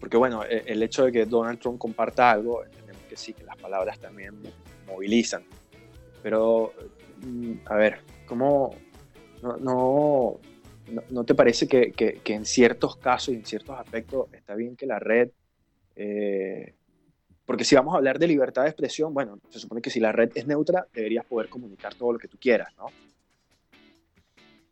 porque 0.00 0.16
bueno, 0.16 0.42
e, 0.42 0.62
el 0.68 0.82
hecho 0.82 1.04
de 1.04 1.12
que 1.12 1.26
Donald 1.26 1.58
Trump 1.58 1.76
comparta 1.78 2.30
algo, 2.30 2.64
entendemos 2.64 3.02
que 3.10 3.14
sí, 3.14 3.34
que 3.34 3.44
las 3.44 3.58
palabras 3.58 3.98
también 3.98 4.40
movilizan. 4.86 5.44
Pero, 6.22 6.72
mm, 7.20 7.52
a 7.66 7.74
ver, 7.74 7.98
¿cómo 8.24 8.74
no, 9.42 9.58
no, 9.58 10.40
no, 11.10 11.24
te 11.24 11.34
parece 11.34 11.68
que, 11.68 11.92
que, 11.92 12.32
en 12.32 12.46
ciertos 12.46 12.96
casos 12.96 13.34
y 13.34 13.36
en 13.36 13.44
ciertos 13.44 13.78
aspectos 13.78 14.32
está 14.32 14.54
bien 14.54 14.76
que 14.76 14.86
la 14.86 14.98
red 14.98 15.28
porque 17.46 17.64
si 17.64 17.74
vamos 17.74 17.94
a 17.94 17.98
hablar 17.98 18.18
de 18.18 18.26
libertad 18.26 18.62
de 18.62 18.68
expresión, 18.68 19.12
bueno, 19.12 19.38
se 19.50 19.58
supone 19.58 19.82
que 19.82 19.90
si 19.90 20.00
la 20.00 20.12
red 20.12 20.30
es 20.34 20.46
neutra, 20.46 20.86
deberías 20.92 21.24
poder 21.26 21.48
comunicar 21.48 21.94
todo 21.94 22.12
lo 22.12 22.18
que 22.18 22.28
tú 22.28 22.38
quieras, 22.38 22.68
¿no? 22.78 22.86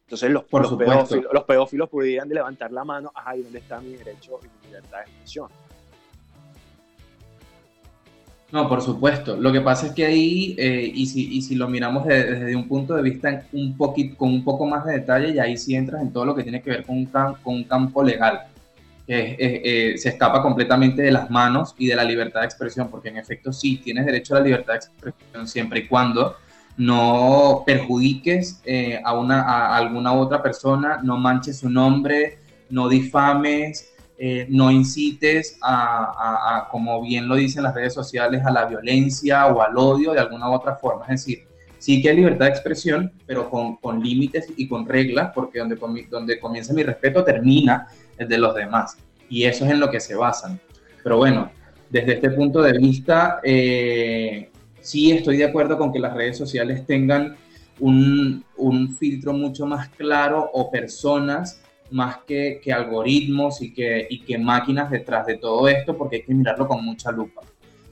Entonces 0.04 0.30
los, 0.30 0.44
los 0.50 0.76
pedófilos, 0.76 1.32
los 1.32 1.44
pedófilos 1.44 1.88
pudieran 1.88 2.28
levantar 2.28 2.70
la 2.70 2.84
mano, 2.84 3.12
ajá, 3.14 3.36
¿y 3.36 3.42
dónde 3.42 3.58
está 3.58 3.80
mi 3.80 3.94
derecho 3.94 4.38
y 4.42 4.46
mi 4.46 4.66
libertad 4.68 4.98
de 4.98 5.04
expresión? 5.04 5.48
No, 8.52 8.68
por 8.68 8.82
supuesto. 8.82 9.36
Lo 9.36 9.50
que 9.50 9.62
pasa 9.62 9.86
es 9.86 9.92
que 9.92 10.04
ahí, 10.04 10.54
eh, 10.58 10.92
y, 10.94 11.06
si, 11.06 11.34
y, 11.34 11.40
si, 11.40 11.54
lo 11.54 11.68
miramos 11.68 12.04
desde 12.04 12.54
un 12.54 12.68
punto 12.68 12.94
de 12.94 13.02
vista 13.02 13.46
un 13.52 13.74
poquito, 13.74 14.14
con 14.18 14.28
un 14.28 14.44
poco 14.44 14.66
más 14.66 14.84
de 14.84 14.92
detalle, 14.92 15.30
y 15.30 15.38
ahí 15.38 15.56
sí 15.56 15.74
entras 15.74 16.02
en 16.02 16.12
todo 16.12 16.26
lo 16.26 16.34
que 16.34 16.42
tiene 16.42 16.60
que 16.60 16.68
ver 16.68 16.84
con 16.84 16.98
un, 16.98 17.06
con 17.06 17.54
un 17.54 17.64
campo 17.64 18.02
legal 18.02 18.42
que 19.06 19.36
eh, 19.38 19.98
se 19.98 20.10
escapa 20.10 20.42
completamente 20.42 21.02
de 21.02 21.10
las 21.10 21.30
manos 21.30 21.74
y 21.78 21.88
de 21.88 21.96
la 21.96 22.04
libertad 22.04 22.40
de 22.40 22.46
expresión, 22.46 22.88
porque 22.88 23.08
en 23.08 23.16
efecto 23.16 23.52
sí, 23.52 23.78
tienes 23.78 24.06
derecho 24.06 24.34
a 24.34 24.38
la 24.38 24.44
libertad 24.44 24.74
de 24.74 24.78
expresión 24.78 25.48
siempre 25.48 25.80
y 25.80 25.88
cuando 25.88 26.36
no 26.76 27.62
perjudiques 27.66 28.60
eh, 28.64 29.00
a, 29.04 29.14
una, 29.14 29.42
a 29.42 29.76
alguna 29.76 30.12
otra 30.12 30.42
persona, 30.42 31.00
no 31.02 31.16
manches 31.16 31.58
su 31.58 31.68
nombre, 31.68 32.38
no 32.70 32.88
difames, 32.88 33.92
eh, 34.18 34.46
no 34.48 34.70
incites 34.70 35.58
a, 35.62 36.68
como 36.70 37.02
bien 37.02 37.28
lo 37.28 37.34
dicen 37.34 37.64
las 37.64 37.74
redes 37.74 37.92
sociales, 37.92 38.42
a 38.44 38.50
la 38.50 38.66
violencia 38.66 39.46
o 39.46 39.60
al 39.60 39.76
odio 39.76 40.12
de 40.12 40.20
alguna 40.20 40.48
u 40.48 40.54
otra 40.54 40.76
forma. 40.76 41.04
Es 41.06 41.24
decir, 41.24 41.44
sí 41.78 42.00
que 42.00 42.10
hay 42.10 42.16
libertad 42.16 42.46
de 42.46 42.52
expresión, 42.52 43.12
pero 43.26 43.50
con, 43.50 43.76
con 43.76 44.00
límites 44.00 44.46
y 44.56 44.68
con 44.68 44.86
reglas, 44.86 45.32
porque 45.34 45.58
donde, 45.58 45.76
donde 46.08 46.38
comienza 46.38 46.72
mi 46.72 46.84
respeto 46.84 47.24
termina 47.24 47.88
el 48.22 48.28
de 48.28 48.38
los 48.38 48.54
demás. 48.54 48.96
Y 49.28 49.44
eso 49.44 49.64
es 49.64 49.70
en 49.70 49.80
lo 49.80 49.90
que 49.90 50.00
se 50.00 50.14
basan. 50.14 50.60
Pero 51.02 51.16
bueno, 51.16 51.50
desde 51.90 52.14
este 52.14 52.30
punto 52.30 52.62
de 52.62 52.72
vista, 52.78 53.40
eh, 53.42 54.50
sí 54.80 55.12
estoy 55.12 55.36
de 55.38 55.44
acuerdo 55.44 55.78
con 55.78 55.92
que 55.92 55.98
las 55.98 56.14
redes 56.14 56.36
sociales 56.38 56.86
tengan 56.86 57.36
un, 57.80 58.44
un 58.56 58.96
filtro 58.96 59.32
mucho 59.32 59.66
más 59.66 59.88
claro 59.90 60.50
o 60.52 60.70
personas 60.70 61.62
más 61.90 62.18
que, 62.26 62.60
que 62.62 62.72
algoritmos 62.72 63.60
y 63.62 63.72
que, 63.72 64.06
y 64.08 64.20
que 64.20 64.38
máquinas 64.38 64.90
detrás 64.90 65.26
de 65.26 65.36
todo 65.36 65.68
esto, 65.68 65.96
porque 65.96 66.16
hay 66.16 66.22
que 66.22 66.34
mirarlo 66.34 66.66
con 66.66 66.84
mucha 66.84 67.12
lupa. 67.12 67.42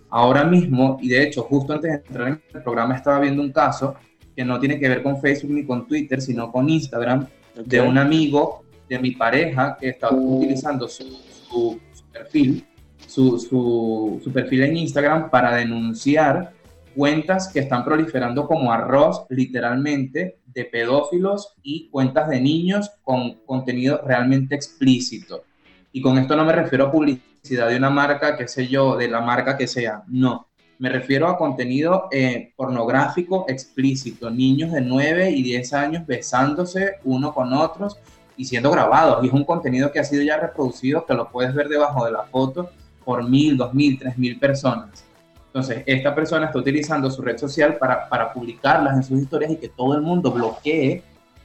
Ahora 0.09 0.45
mismo, 0.45 0.99
y 1.01 1.09
de 1.09 1.23
hecho, 1.23 1.43
justo 1.43 1.73
antes 1.73 1.90
de 1.90 1.97
entrar 1.99 2.29
en 2.29 2.43
el 2.55 2.62
programa 2.62 2.97
estaba 2.97 3.21
viendo 3.21 3.43
un 3.43 3.53
caso 3.53 3.95
que 4.35 4.45
no 4.45 4.59
tiene 4.59 4.79
que 4.79 4.88
ver 4.88 5.03
con 5.03 5.21
Facebook 5.21 5.53
ni 5.53 5.64
con 5.64 5.87
Twitter, 5.87 6.21
sino 6.21 6.51
con 6.51 6.69
Instagram, 6.69 7.27
de 7.64 7.81
un 7.81 7.99
amigo 7.99 8.64
de 8.90 8.98
mi 8.98 9.12
pareja 9.12 9.76
que 9.81 9.90
estaba 9.90 10.16
utilizando 10.16 10.88
su, 10.88 11.05
su, 11.48 11.81
perfil, 12.12 12.66
su, 13.07 13.38
su, 13.38 14.20
su, 14.22 14.33
perfil 14.33 14.64
en 14.64 14.76
Instagram 14.79 15.31
para 15.31 15.55
denunciar 15.55 16.53
cuentas 16.96 17.46
que 17.53 17.61
están 17.61 17.85
proliferando 17.85 18.48
como 18.48 18.72
arroz, 18.72 19.26
literalmente, 19.31 20.40
de 20.44 20.64
pedófilos 20.64 21.55
y 21.62 21.88
cuentas 21.88 22.29
de 22.29 22.40
niños 22.40 22.90
con 23.05 23.35
contenido 23.46 24.03
realmente 24.05 24.57
explícito. 24.57 25.44
Y 25.92 26.03
con 26.03 26.18
esto 26.18 26.35
no 26.35 26.44
me 26.44 26.53
refiero 26.53 26.87
a 26.87 26.90
publicidad 26.90 27.68
de 27.68 27.76
una 27.76 27.90
marca, 27.90 28.37
qué 28.37 28.48
sé 28.48 28.66
yo, 28.66 28.96
de 28.96 29.07
la 29.07 29.20
marca 29.20 29.57
que 29.57 29.68
sea, 29.68 30.03
no. 30.09 30.48
Me 30.81 30.88
refiero 30.88 31.29
a 31.29 31.38
contenido 31.38 32.09
eh, 32.11 32.55
pornográfico 32.57 33.44
explícito, 33.46 34.31
niños 34.31 34.72
de 34.72 34.81
9 34.81 35.31
y 35.31 35.44
10 35.44 35.72
años 35.74 36.07
besándose 36.07 36.96
uno 37.05 37.33
con 37.33 37.53
otros 37.53 37.98
y 38.40 38.44
siendo 38.46 38.70
grabados. 38.70 39.22
Y 39.22 39.26
es 39.26 39.35
un 39.35 39.44
contenido 39.44 39.92
que 39.92 40.00
ha 40.00 40.05
sido 40.05 40.22
ya 40.22 40.38
reproducido, 40.38 41.05
que 41.05 41.12
lo 41.12 41.31
puedes 41.31 41.55
ver 41.55 41.68
debajo 41.68 42.07
de 42.07 42.12
la 42.12 42.22
foto 42.22 42.70
por 43.05 43.29
mil, 43.29 43.55
dos 43.55 43.74
mil, 43.74 43.98
tres 43.98 44.16
mil 44.16 44.38
personas. 44.38 45.05
Entonces, 45.48 45.83
esta 45.85 46.14
persona 46.14 46.46
está 46.46 46.59
utilizando 46.59 47.11
su 47.11 47.20
red 47.20 47.37
social 47.37 47.76
para, 47.76 48.09
para 48.09 48.33
publicarlas 48.33 48.96
en 48.96 49.03
sus 49.03 49.20
historias 49.20 49.50
y 49.50 49.57
que 49.57 49.68
todo 49.68 49.94
el 49.94 50.00
mundo 50.00 50.33
bloquee 50.33 51.03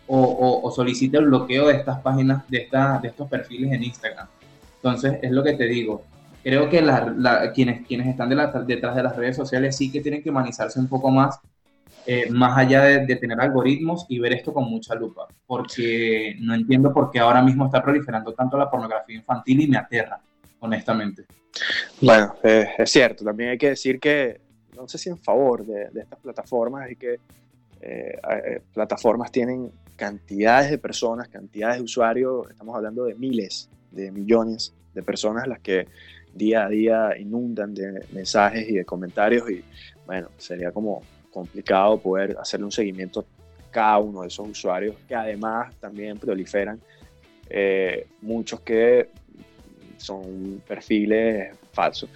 o, 0.08 0.62
o, 0.64 0.72
solicite 0.72 1.18
el 1.18 1.26
bloqueo 1.26 1.68
de 1.68 1.74
estas 1.74 2.00
páginas, 2.00 2.48
de, 2.48 2.60
esta, 2.60 3.00
de 3.00 3.10
estos 3.10 3.28
perfiles 3.28 3.74
en 3.74 3.84
Instagram. 3.84 4.28
Entonces, 4.78 5.20
es 5.22 5.32
lo 5.32 5.44
que 5.44 5.54
te 5.54 5.66
digo. 5.66 6.04
Creo 6.44 6.70
que 6.70 6.82
la, 6.82 7.52
quienes, 7.54 7.86
quienes 7.86 8.08
están 8.08 8.30
detrás 8.66 8.96
de 8.96 9.04
las 9.04 9.16
redes 9.18 9.36
sociales 9.36 9.76
sí 9.76 9.92
que 9.92 10.00
tienen 10.00 10.24
que 10.24 10.30
humanizarse 10.30 10.80
un 10.80 10.88
poco 10.88 11.12
más, 11.12 11.40
eh, 12.06 12.30
más 12.30 12.58
allá 12.58 12.84
de, 12.84 13.06
de, 13.06 13.16
tener 13.16 13.40
algoritmos 13.40 14.06
y 14.10 14.20
ver 14.20 14.34
esto 14.34 14.54
con 14.54 14.70
mucha 14.70 14.96
lupa, 14.96 15.28
porque 15.46 16.36
no 16.40 16.54
entiendo 16.54 16.94
por 16.94 17.12
qué 17.12 17.20
ahora 17.20 17.42
mismo 17.42 17.66
está 17.66 17.82
proliferando 17.82 18.34
tanto 18.34 18.58
la 18.58 18.70
pornografía 18.70 19.16
infantil 19.16 19.62
y 19.62 19.68
me 19.68 19.78
aterra, 19.78 20.20
honestamente. 20.60 21.26
Bueno, 22.02 22.36
eh, 22.44 22.68
es 22.78 22.92
cierto, 22.92 23.24
también 23.24 23.52
hay 23.52 23.58
que 23.58 23.70
decir 23.70 24.00
que, 24.00 24.42
no 24.76 24.88
sé 24.88 24.98
si 24.98 25.10
en 25.10 25.18
favor 25.18 25.66
de, 25.66 25.90
estas 25.96 26.20
plataformas, 26.20 26.90
es 26.90 26.98
que 26.98 27.14
eh, 27.14 27.20
eh, 27.82 28.62
plataformas 28.74 29.32
tienen 29.32 29.72
cantidades 29.96 30.72
de 30.72 30.78
personas, 30.78 31.30
cantidades 31.30 31.78
de 31.78 31.84
usuarios, 31.84 32.50
estamos 32.50 32.76
hablando 32.76 33.06
de 33.06 33.16
miles, 33.16 33.70
de 33.92 34.12
millones 34.12 34.74
de 34.94 35.04
personas 35.04 35.48
las 35.48 35.60
que 35.60 35.88
día 36.34 36.66
a 36.66 36.70
día 36.70 37.18
inundan 37.18 37.74
de 37.74 38.06
mensajes 38.12 38.68
y 38.70 38.74
de 38.74 38.86
comentarios 38.86 39.50
y 39.50 39.64
bueno, 40.06 40.30
sería 40.38 40.72
como 40.72 41.02
complicado 41.36 42.00
poder 42.00 42.38
hacerle 42.40 42.66
un 42.66 42.72
seguimiento 42.72 43.20
a 43.20 43.72
cada 43.72 43.98
uno 44.00 44.22
de 44.22 44.28
esos 44.28 44.48
usuarios 44.48 44.96
que 45.08 45.14
además 45.14 45.76
también 45.80 46.18
proliferan 46.18 46.80
muchos 48.22 48.62
que 48.62 49.10
son 49.98 50.62
perfiles 50.68 51.56
falsos. 51.72 52.10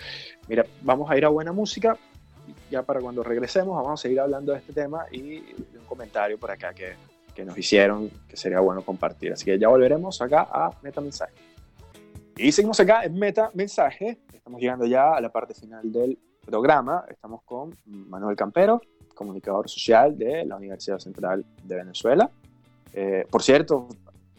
Mira, 0.48 0.66
vamos 0.82 1.12
a 1.12 1.18
ir 1.18 1.26
a 1.26 1.30
buena 1.30 1.52
música. 1.52 1.98
Ya 2.72 2.82
para 2.82 3.00
cuando 3.00 3.24
regresemos 3.24 3.76
vamos 3.76 4.00
a 4.00 4.02
seguir 4.02 4.20
hablando 4.20 4.54
de 4.54 4.60
este 4.60 4.74
tema 4.74 5.06
y 5.12 5.40
de 5.40 5.80
un 5.80 5.86
comentario 5.86 6.40
por 6.40 6.50
acá 6.50 6.74
que, 6.74 6.94
que 7.36 7.46
nos 7.46 7.58
hicieron 7.58 8.10
que 8.28 8.38
sería 8.38 8.60
bueno 8.60 8.82
compartir. 8.82 9.34
Así 9.34 9.46
que 9.46 9.60
ya 9.60 9.68
volveremos 9.68 10.22
acá 10.22 10.48
a 10.52 10.72
Meta 10.82 11.02
Mensaje. 11.02 11.34
Y 12.38 12.52
seguimos 12.52 12.80
acá 12.80 13.04
en 13.04 13.20
Meta 13.20 13.52
Mensaje. 13.54 14.20
Estamos 14.34 14.62
llegando 14.62 14.86
ya 14.86 15.14
a 15.16 15.22
la 15.22 15.30
parte 15.30 15.54
final 15.54 15.92
del 15.92 16.18
programa. 16.46 17.06
Estamos 17.10 17.44
con 17.44 17.76
Manuel 17.86 18.36
Campero, 18.36 18.82
comunicador 19.20 19.70
social 19.70 20.18
de 20.18 20.46
la 20.46 20.56
Universidad 20.56 20.98
Central 20.98 21.46
de 21.62 21.76
Venezuela. 21.76 22.32
Eh, 22.94 23.26
por 23.30 23.44
cierto, 23.44 23.90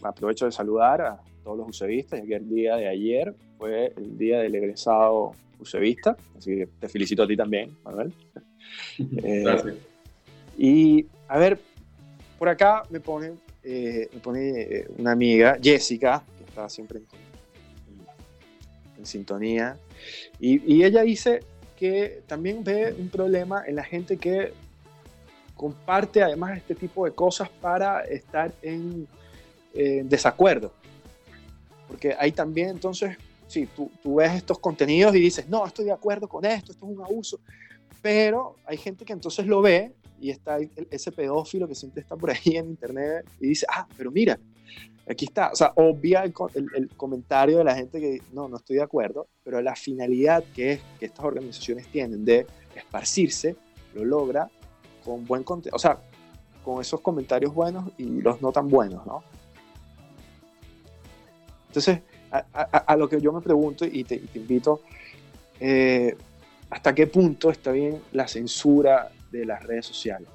aprovecho 0.02 0.46
de 0.46 0.52
saludar 0.52 1.02
a 1.02 1.20
todos 1.44 1.58
los 1.58 1.68
usevistas, 1.68 2.18
ya 2.20 2.26
que 2.26 2.36
el 2.36 2.48
día 2.48 2.76
de 2.76 2.88
ayer 2.88 3.34
fue 3.58 3.92
el 3.94 4.16
día 4.16 4.38
del 4.38 4.54
egresado 4.54 5.32
usevista, 5.58 6.16
así 6.34 6.56
que 6.56 6.66
te 6.66 6.88
felicito 6.88 7.24
a 7.24 7.26
ti 7.26 7.36
también, 7.36 7.76
Manuel. 7.84 8.12
Eh, 9.24 9.42
Gracias. 9.42 9.74
Y 10.56 11.06
a 11.26 11.38
ver, 11.38 11.58
por 12.38 12.48
acá 12.48 12.84
me 12.90 13.00
pone, 13.00 13.32
eh, 13.64 14.08
me 14.12 14.20
pone 14.20 14.60
eh, 14.60 14.88
una 14.98 15.12
amiga, 15.12 15.58
Jessica, 15.60 16.22
que 16.38 16.44
está 16.44 16.68
siempre 16.68 16.98
en, 16.98 17.06
en, 18.98 19.06
sintonía, 19.06 19.76
y, 20.38 20.62
y 20.72 20.84
ella 20.84 21.02
dice 21.02 21.40
que 21.76 22.22
también 22.28 22.62
ve 22.62 22.94
un 22.96 23.08
problema 23.08 23.64
en 23.66 23.74
la 23.74 23.82
gente 23.82 24.18
que 24.18 24.52
comparte 25.60 26.22
además 26.22 26.56
este 26.56 26.74
tipo 26.74 27.04
de 27.04 27.10
cosas 27.10 27.50
para 27.50 28.00
estar 28.04 28.50
en 28.62 29.06
desacuerdo. 30.08 30.72
Porque 31.86 32.16
ahí 32.18 32.32
también 32.32 32.70
entonces, 32.70 33.18
sí, 33.46 33.68
tú, 33.76 33.90
tú 34.02 34.14
ves 34.14 34.32
estos 34.32 34.58
contenidos 34.58 35.14
y 35.14 35.20
dices, 35.20 35.46
no, 35.50 35.66
estoy 35.66 35.84
de 35.84 35.92
acuerdo 35.92 36.26
con 36.26 36.46
esto, 36.46 36.72
esto 36.72 36.86
es 36.86 36.96
un 36.96 37.04
abuso, 37.04 37.40
pero 38.00 38.56
hay 38.64 38.78
gente 38.78 39.04
que 39.04 39.12
entonces 39.12 39.46
lo 39.46 39.60
ve 39.60 39.92
y 40.18 40.30
está 40.30 40.56
ese 40.90 41.12
pedófilo 41.12 41.68
que 41.68 41.74
siempre 41.74 42.00
está 42.00 42.16
por 42.16 42.30
ahí 42.30 42.56
en 42.56 42.68
internet 42.68 43.26
y 43.38 43.48
dice, 43.48 43.66
ah, 43.68 43.86
pero 43.98 44.10
mira, 44.10 44.40
aquí 45.06 45.26
está, 45.26 45.50
o 45.52 45.56
sea, 45.56 45.74
obvia 45.76 46.22
el, 46.22 46.32
el, 46.74 46.88
comentario 46.96 47.58
de 47.58 47.64
la 47.64 47.74
gente 47.74 48.00
que 48.00 48.22
no, 48.32 48.48
no 48.48 48.56
estoy 48.56 48.76
de 48.76 48.82
acuerdo, 48.82 49.28
pero 49.44 49.60
la 49.60 49.76
finalidad 49.76 50.42
que 50.54 50.72
es 50.72 50.80
que 50.98 51.04
estas 51.04 51.26
organizaciones 51.26 51.86
tienen 51.88 52.24
de 52.24 52.46
esparcirse, 52.74 53.56
lo 53.92 54.06
logra 54.06 54.50
con 55.04 55.24
buen 55.24 55.42
contenido, 55.42 55.76
o 55.76 55.78
sea, 55.78 55.98
con 56.64 56.80
esos 56.80 57.00
comentarios 57.00 57.54
buenos 57.54 57.90
y 57.98 58.20
los 58.20 58.40
no 58.42 58.52
tan 58.52 58.68
buenos, 58.68 59.04
¿no? 59.06 59.22
Entonces, 61.68 62.00
a, 62.32 62.96
lo 62.96 63.08
que 63.08 63.20
yo 63.20 63.32
me 63.32 63.40
pregunto 63.40 63.84
y 63.84 64.04
te, 64.04 64.20
invito, 64.34 64.82
eh, 65.60 66.16
¿hasta 66.68 66.94
qué 66.94 67.06
punto 67.06 67.50
está 67.50 67.70
bien 67.70 68.02
la 68.12 68.26
censura 68.26 69.10
de 69.30 69.44
las 69.44 69.62
redes 69.62 69.86
sociales? 69.86 70.28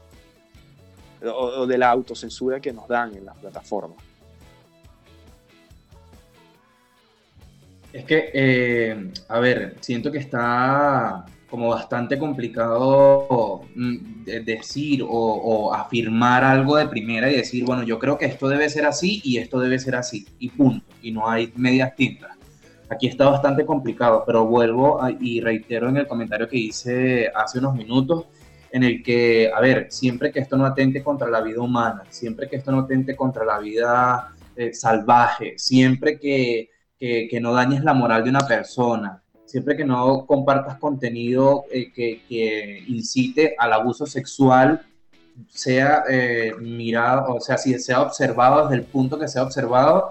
O, 1.21 1.65
de 1.65 1.77
la 1.77 1.89
autocensura 1.89 2.59
que 2.59 2.71
nos 2.71 2.87
dan 2.87 3.15
en 3.15 3.25
las 3.25 3.37
plataformas. 3.37 3.97
Es 7.91 8.03
que, 8.03 8.29
eh, 8.33 9.11
a 9.29 9.39
ver, 9.39 9.77
siento 9.79 10.11
que 10.11 10.17
está 10.17 11.25
como 11.49 11.69
bastante 11.69 12.19
complicado 12.19 13.61
mm, 13.75 14.14
decir 14.25 15.03
o, 15.07 15.73
afirmar 15.73 16.43
algo 16.43 16.77
de 16.77 16.87
primera 16.87 17.31
y 17.31 17.35
decir, 17.35 17.63
bueno, 17.65 17.83
yo 17.83 17.99
creo 17.99 18.17
que 18.17 18.25
esto 18.25 18.47
debe 18.47 18.69
ser 18.69 18.85
así 18.85 19.21
y 19.23 19.37
esto 19.37 19.59
debe 19.59 19.79
ser 19.79 19.95
así, 19.95 20.27
y 20.39 20.49
punto, 20.49 20.85
y 21.01 21.11
no 21.11 21.29
hay 21.29 21.51
medias 21.55 21.95
tintas. 21.95 22.31
Aquí 22.89 23.07
está 23.07 23.29
bastante 23.29 23.65
complicado, 23.65 24.23
pero 24.25 24.45
vuelvo 24.45 24.99
y 25.19 25.41
reitero 25.41 25.89
en 25.89 25.97
el 25.97 26.07
comentario 26.07 26.47
que 26.47 26.57
hice 26.57 27.31
hace 27.33 27.59
unos 27.59 27.75
minutos, 27.75 28.25
en 28.71 28.83
el 28.83 29.01
que, 29.01 29.51
a 29.53 29.59
ver, 29.61 29.87
siempre 29.89 30.31
que 30.31 30.39
esto 30.39 30.57
no 30.57 30.65
atente 30.65 31.03
contra 31.03 31.29
la 31.29 31.41
vida 31.41 31.61
humana, 31.61 32.03
siempre 32.09 32.47
que 32.49 32.57
esto 32.57 32.71
no 32.71 32.81
atente 32.81 33.15
contra 33.15 33.45
la 33.45 33.59
vida 33.59 34.33
eh, 34.55 34.73
salvaje, 34.73 35.53
siempre 35.57 36.19
que, 36.19 36.69
que, 36.99 37.27
que 37.29 37.39
no 37.39 37.53
dañes 37.53 37.83
la 37.83 37.93
moral 37.93 38.23
de 38.23 38.29
una 38.29 38.41
persona, 38.41 39.23
siempre 39.55 39.77
que 39.77 39.85
no 39.85 40.25
compartas 40.25 40.77
contenido 40.79 41.63
eh, 41.71 41.89
que, 41.93 42.83
incite 42.89 43.55
al 43.57 43.71
abuso 43.71 44.05
sexual, 44.05 44.81
sea 45.47 46.03
eh, 46.09 46.51
mirado, 46.59 47.35
o 47.35 47.39
sea, 47.39 47.57
si 47.57 47.79
sea 47.79 48.01
observado 48.01 48.63
desde 48.63 48.83
el 48.83 48.83
punto 48.83 49.17
que 49.17 49.29
sea 49.29 49.43
observado, 49.43 50.09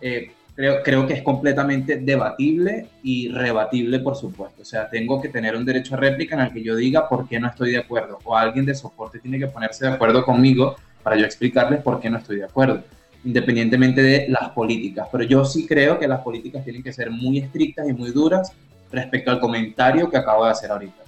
eh, 0.00 0.30
creo, 0.54 0.84
creo 0.84 1.04
que 1.04 1.14
es 1.14 1.22
completamente 1.22 1.96
debatible 1.96 2.86
y 3.02 3.28
rebatible, 3.28 3.98
por 3.98 4.14
supuesto. 4.14 4.62
O 4.62 4.64
sea, 4.64 4.88
tengo 4.88 5.20
que 5.20 5.30
tener 5.30 5.56
un 5.56 5.64
derecho 5.64 5.96
a 5.96 5.98
réplica 5.98 6.36
en 6.36 6.42
el 6.42 6.52
que 6.52 6.62
yo 6.62 6.76
diga 6.76 7.08
por 7.08 7.28
qué 7.28 7.40
no 7.40 7.48
estoy 7.48 7.72
de 7.72 7.78
acuerdo, 7.78 8.20
o 8.22 8.36
alguien 8.36 8.66
de 8.66 8.74
soporte 8.76 9.18
tiene 9.18 9.40
que 9.40 9.48
ponerse 9.48 9.84
de 9.84 9.94
acuerdo 9.94 10.24
conmigo 10.24 10.76
para 11.02 11.16
yo 11.16 11.24
explicarles 11.24 11.82
por 11.82 11.98
qué 11.98 12.08
no 12.08 12.18
estoy 12.18 12.36
de 12.36 12.44
acuerdo 12.44 12.84
independientemente 13.24 14.00
de 14.00 14.26
las 14.28 14.50
políticas. 14.50 15.08
Pero 15.10 15.24
yo 15.24 15.44
sí 15.44 15.66
creo 15.66 15.98
que 15.98 16.06
las 16.06 16.20
políticas 16.20 16.62
tienen 16.62 16.84
que 16.84 16.92
ser 16.92 17.10
muy 17.10 17.38
estrictas 17.38 17.88
y 17.88 17.92
muy 17.92 18.12
duras 18.12 18.52
respecto 18.90 19.30
al 19.30 19.40
comentario 19.40 20.08
que 20.08 20.16
acabo 20.16 20.44
de 20.44 20.50
hacer 20.50 20.70
ahorita. 20.70 21.02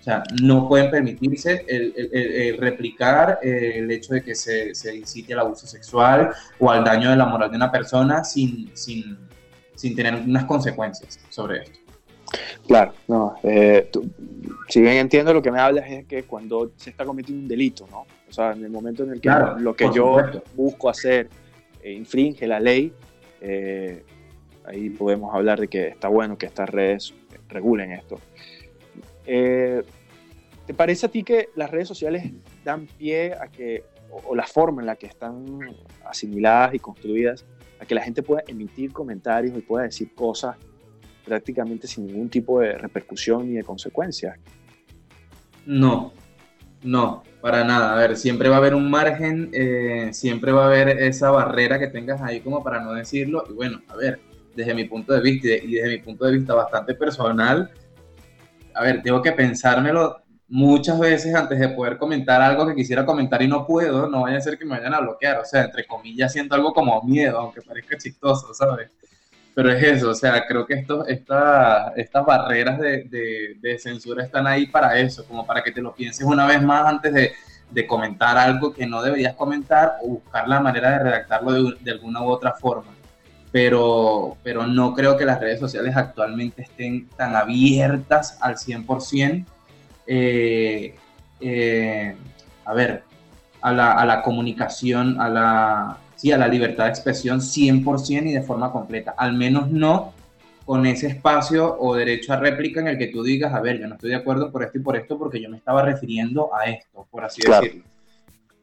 O 0.00 0.02
sea, 0.02 0.22
no 0.40 0.68
pueden 0.68 0.90
permitirse 0.90 1.64
el, 1.66 2.56
replicar 2.58 3.40
eh, 3.42 3.78
el 3.78 3.90
hecho 3.90 4.14
de 4.14 4.22
que 4.22 4.36
se, 4.36 4.72
se, 4.72 4.94
incite 4.94 5.32
al 5.32 5.40
abuso 5.40 5.66
sexual 5.66 6.30
o 6.60 6.70
al 6.70 6.84
daño 6.84 7.10
de 7.10 7.16
la 7.16 7.26
moral 7.26 7.50
de 7.50 7.56
una 7.56 7.72
persona 7.72 8.22
sin, 8.22 8.70
sin, 8.76 9.18
sin 9.74 9.96
tener 9.96 10.14
unas 10.14 10.44
consecuencias 10.44 11.18
sobre 11.28 11.62
esto. 11.62 11.86
Claro, 12.66 12.92
no. 13.08 13.34
Eh, 13.42 13.90
si 14.68 14.80
bien 14.80 14.94
entiendo 14.94 15.32
lo 15.32 15.42
que 15.42 15.50
me 15.50 15.60
hablas 15.60 15.84
es 15.88 16.04
que 16.06 16.24
cuando 16.24 16.72
se 16.76 16.90
está 16.90 17.04
cometiendo 17.04 17.42
un 17.42 17.48
delito, 17.48 17.86
¿no? 17.90 18.06
O 18.28 18.32
sea, 18.32 18.52
en 18.52 18.64
el 18.64 18.70
momento 18.70 19.04
en 19.04 19.12
el 19.12 19.20
que 19.20 19.30
lo 19.58 19.74
que 19.74 19.88
yo 19.94 20.18
busco 20.54 20.90
hacer 20.90 21.28
eh, 21.82 21.92
infringe 21.92 22.46
la 22.46 22.58
ley, 22.58 22.92
eh, 23.40 24.04
ahí 24.66 24.90
podemos 24.90 25.34
hablar 25.34 25.60
de 25.60 25.68
que 25.68 25.88
está 25.88 26.08
bueno 26.08 26.36
que 26.36 26.46
estas 26.46 26.68
redes 26.68 27.14
regulen 27.48 27.92
esto. 27.92 28.20
Eh, 29.26 29.82
¿Te 30.66 30.74
parece 30.74 31.06
a 31.06 31.08
ti 31.08 31.22
que 31.22 31.50
las 31.54 31.70
redes 31.70 31.86
sociales 31.86 32.32
dan 32.64 32.86
pie 32.86 33.34
a 33.34 33.48
que, 33.48 33.84
o, 34.10 34.34
la 34.34 34.46
forma 34.46 34.82
en 34.82 34.86
la 34.86 34.96
que 34.96 35.06
están 35.06 35.60
asimiladas 36.04 36.74
y 36.74 36.78
construidas, 36.80 37.44
a 37.78 37.86
que 37.86 37.94
la 37.94 38.02
gente 38.02 38.22
pueda 38.22 38.42
emitir 38.48 38.92
comentarios 38.92 39.56
y 39.56 39.60
pueda 39.60 39.84
decir 39.84 40.12
cosas 40.14 40.56
prácticamente 41.24 41.86
sin 41.86 42.06
ningún 42.06 42.28
tipo 42.28 42.60
de 42.60 42.72
repercusión 42.78 43.48
ni 43.48 43.54
de 43.54 43.62
consecuencias? 43.62 44.38
No, 45.66 46.12
no, 46.82 47.22
para 47.40 47.64
nada. 47.64 47.92
A 47.92 47.96
ver, 47.96 48.16
siempre 48.16 48.48
va 48.48 48.56
a 48.56 48.58
haber 48.58 48.74
un 48.74 48.90
margen, 48.90 49.50
eh, 49.52 50.10
siempre 50.12 50.52
va 50.52 50.64
a 50.64 50.66
haber 50.66 50.88
esa 50.88 51.30
barrera 51.30 51.78
que 51.78 51.88
tengas 51.88 52.22
ahí 52.22 52.40
como 52.40 52.62
para 52.62 52.80
no 52.82 52.92
decirlo. 52.92 53.44
Y 53.48 53.52
bueno, 53.52 53.82
a 53.88 53.96
ver, 53.96 54.20
desde 54.56 54.74
mi 54.74 54.84
punto 54.84 55.12
de 55.12 55.20
vista 55.20 55.48
y 55.48 55.72
desde 55.72 55.90
mi 55.90 55.98
punto 55.98 56.24
de 56.24 56.32
vista 56.32 56.54
bastante 56.54 56.94
personal, 56.94 57.70
a 58.74 58.82
ver, 58.82 59.02
tengo 59.02 59.22
que 59.22 59.32
pensármelo 59.32 60.22
muchas 60.48 60.98
veces 60.98 61.34
antes 61.34 61.58
de 61.58 61.68
poder 61.70 61.98
comentar 61.98 62.40
algo 62.40 62.66
que 62.66 62.74
quisiera 62.74 63.04
comentar 63.04 63.42
y 63.42 63.48
no 63.48 63.66
puedo, 63.66 64.08
no 64.08 64.22
vaya 64.22 64.38
a 64.38 64.40
ser 64.40 64.58
que 64.58 64.64
me 64.64 64.76
vayan 64.76 64.94
a 64.94 65.00
bloquear. 65.00 65.38
O 65.38 65.44
sea, 65.44 65.64
entre 65.64 65.86
comillas, 65.86 66.32
siento 66.32 66.54
algo 66.54 66.72
como 66.72 67.02
miedo, 67.02 67.38
aunque 67.38 67.62
parezca 67.62 67.96
chistoso, 67.96 68.52
¿sabes? 68.54 68.90
Pero 69.54 69.72
es 69.72 69.82
eso, 69.82 70.10
o 70.10 70.14
sea, 70.14 70.46
creo 70.46 70.66
que 70.66 70.74
esto, 70.74 71.06
esta, 71.06 71.92
estas 71.96 72.26
barreras 72.26 72.78
de, 72.78 73.56
de, 73.58 73.78
censura 73.78 74.22
están 74.22 74.46
ahí 74.46 74.66
para 74.66 74.98
eso, 74.98 75.24
como 75.26 75.46
para 75.46 75.62
que 75.62 75.72
te 75.72 75.80
lo 75.80 75.94
pienses 75.94 76.26
una 76.26 76.46
vez 76.46 76.62
más 76.62 76.86
antes 76.86 77.14
de, 77.14 77.32
de 77.70 77.86
comentar 77.86 78.36
algo 78.36 78.72
que 78.72 78.86
no 78.86 79.02
deberías 79.02 79.34
comentar 79.34 79.94
o 80.02 80.08
buscar 80.08 80.46
la 80.46 80.60
manera 80.60 80.90
de 80.90 80.98
redactarlo 80.98 81.72
de, 81.72 81.90
alguna 81.90 82.22
u 82.22 82.28
otra 82.28 82.52
forma. 82.52 82.95
Pero, 83.52 84.36
pero 84.42 84.66
no 84.66 84.94
creo 84.94 85.16
que 85.16 85.24
las 85.24 85.40
redes 85.40 85.60
sociales 85.60 85.96
actualmente 85.96 86.62
estén 86.62 87.08
tan 87.16 87.34
abiertas 87.34 88.38
al 88.40 88.56
100%. 88.56 89.44
Eh, 90.06 90.94
eh, 91.40 92.16
a 92.64 92.74
ver, 92.74 93.02
a 93.62 93.72
la, 93.72 93.92
a 93.92 94.04
la 94.04 94.22
comunicación, 94.22 95.20
a 95.20 95.28
la, 95.28 95.98
sí, 96.16 96.32
a 96.32 96.38
la 96.38 96.48
libertad 96.48 96.84
de 96.84 96.90
expresión 96.90 97.40
100% 97.40 98.26
y 98.26 98.32
de 98.32 98.42
forma 98.42 98.72
completa, 98.72 99.14
al 99.16 99.32
menos 99.32 99.70
no 99.70 100.12
con 100.66 100.84
ese 100.84 101.06
espacio 101.06 101.78
o 101.78 101.94
derecho 101.94 102.32
a 102.32 102.36
réplica 102.36 102.80
en 102.80 102.88
el 102.88 102.98
que 102.98 103.06
tú 103.06 103.22
digas, 103.22 103.54
a 103.54 103.60
ver, 103.60 103.78
yo 103.78 103.86
no 103.86 103.94
estoy 103.94 104.10
de 104.10 104.16
acuerdo 104.16 104.50
por 104.50 104.64
esto 104.64 104.78
y 104.78 104.82
por 104.82 104.96
esto 104.96 105.16
porque 105.16 105.40
yo 105.40 105.48
me 105.48 105.58
estaba 105.58 105.82
refiriendo 105.82 106.50
a 106.52 106.64
esto, 106.64 107.06
por 107.08 107.24
así 107.24 107.40
decirlo. 107.40 107.84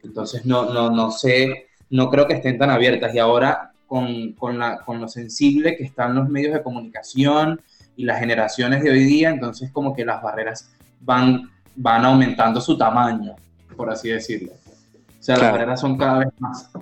Entonces, 0.02 0.44
no, 0.44 0.70
no, 0.70 0.90
no 0.90 1.10
sé, 1.10 1.68
no 1.88 2.10
creo 2.10 2.26
que 2.26 2.34
estén 2.34 2.58
tan 2.58 2.68
abiertas. 2.68 3.14
Y 3.14 3.18
ahora, 3.18 3.72
con, 3.94 4.32
con, 4.32 4.58
la, 4.58 4.80
con 4.80 5.00
lo 5.00 5.06
sensible 5.06 5.76
que 5.76 5.84
están 5.84 6.16
los 6.16 6.28
medios 6.28 6.52
de 6.52 6.64
comunicación 6.64 7.60
y 7.94 8.04
las 8.04 8.18
generaciones 8.18 8.82
de 8.82 8.90
hoy 8.90 9.04
día, 9.04 9.30
entonces 9.30 9.70
como 9.70 9.94
que 9.94 10.04
las 10.04 10.20
barreras 10.20 10.68
van, 10.98 11.48
van 11.76 12.04
aumentando 12.04 12.60
su 12.60 12.76
tamaño, 12.76 13.36
por 13.76 13.88
así 13.88 14.08
decirlo. 14.08 14.50
O 14.50 15.22
sea, 15.22 15.36
las 15.36 15.52
barreras 15.52 15.80
son 15.80 15.96
cada 15.96 16.18
vez 16.18 16.28
más. 16.40 16.72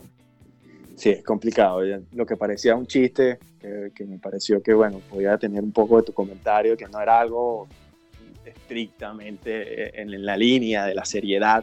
Sí, 0.97 1.11
es 1.11 1.23
complicado. 1.23 1.83
Lo 2.13 2.25
que 2.25 2.39
parecía 2.39 2.75
un 2.77 2.87
chiste, 2.87 3.39
que, 3.61 4.07
me 4.07 4.19
pareció 4.19 4.63
que, 4.63 4.73
bueno, 4.73 5.03
podía 5.11 5.37
tener 5.37 5.63
un 5.63 5.73
poco 5.73 5.99
de 5.99 6.05
tu 6.05 6.15
comentario, 6.15 6.79
que 6.79 6.87
no 6.87 6.99
era 6.99 7.21
algo 7.21 7.69
estrictamente 8.43 10.01
en 10.01 10.25
la 10.25 10.39
línea 10.39 10.87
de 10.87 10.95
la 10.95 11.05
seriedad, 11.05 11.63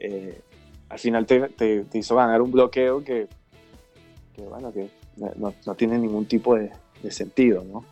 eh, 0.00 0.40
al 0.88 0.98
final 0.98 1.26
te, 1.26 1.86
hizo 1.92 2.16
ganar 2.16 2.42
un 2.42 2.50
bloqueo 2.50 3.04
que, 3.04 3.28
bueno, 4.42 4.72
que 4.72 4.88
no, 5.16 5.54
no, 5.66 5.74
tiene 5.74 5.98
ningún 5.98 6.26
tipo 6.26 6.54
de, 6.54 6.70
de 7.02 7.10
sentido, 7.10 7.64
¿no? 7.64 7.84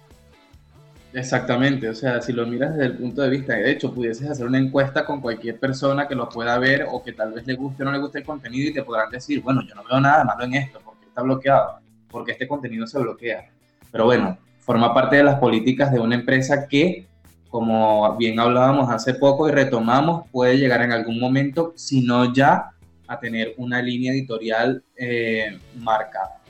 Exactamente, 1.12 1.88
o 1.88 1.94
sea, 1.94 2.20
si 2.20 2.32
lo 2.32 2.46
miras 2.46 2.74
desde 2.74 2.86
el 2.86 2.98
punto 2.98 3.22
de 3.22 3.30
vista, 3.30 3.54
de 3.54 3.70
hecho, 3.70 3.94
pudieses 3.94 4.28
hacer 4.28 4.46
una 4.46 4.58
encuesta 4.58 5.06
con 5.06 5.22
cualquier 5.22 5.58
persona 5.58 6.06
que 6.06 6.14
lo 6.14 6.28
pueda 6.28 6.58
ver 6.58 6.86
o 6.90 7.02
que 7.02 7.12
tal 7.12 7.32
vez 7.32 7.46
le 7.46 7.54
guste 7.54 7.82
o 7.82 7.86
no 7.86 7.92
le 7.92 7.98
guste 7.98 8.18
el 8.18 8.24
contenido 8.24 8.68
y 8.68 8.74
te 8.74 8.82
podrán 8.82 9.10
decir, 9.10 9.40
bueno, 9.40 9.62
yo 9.66 9.74
no 9.74 9.82
veo 9.84 9.98
nada 9.98 10.24
malo 10.24 10.44
en 10.44 10.54
esto, 10.54 10.78
porque 10.84 11.06
está 11.06 11.22
bloqueado, 11.22 11.78
porque 12.10 12.32
este 12.32 12.46
contenido 12.46 12.86
se 12.86 12.98
bloquea. 12.98 13.48
Pero 13.90 14.04
bueno, 14.04 14.36
forma 14.60 14.92
parte 14.92 15.16
de 15.16 15.24
las 15.24 15.38
políticas 15.38 15.90
de 15.90 16.00
una 16.00 16.16
empresa 16.16 16.68
que, 16.68 17.06
como 17.48 18.14
bien 18.18 18.38
hablábamos 18.38 18.90
hace 18.90 19.14
poco 19.14 19.48
y 19.48 19.52
retomamos, 19.52 20.26
puede 20.30 20.58
llegar 20.58 20.82
en 20.82 20.92
algún 20.92 21.18
momento, 21.18 21.72
si 21.76 22.02
no 22.02 22.34
ya, 22.34 22.72
a 23.06 23.18
tener 23.18 23.54
una 23.56 23.80
línea 23.82 24.12
editorial 24.12 24.82
eh, 24.96 25.58
marcada. 25.78 26.40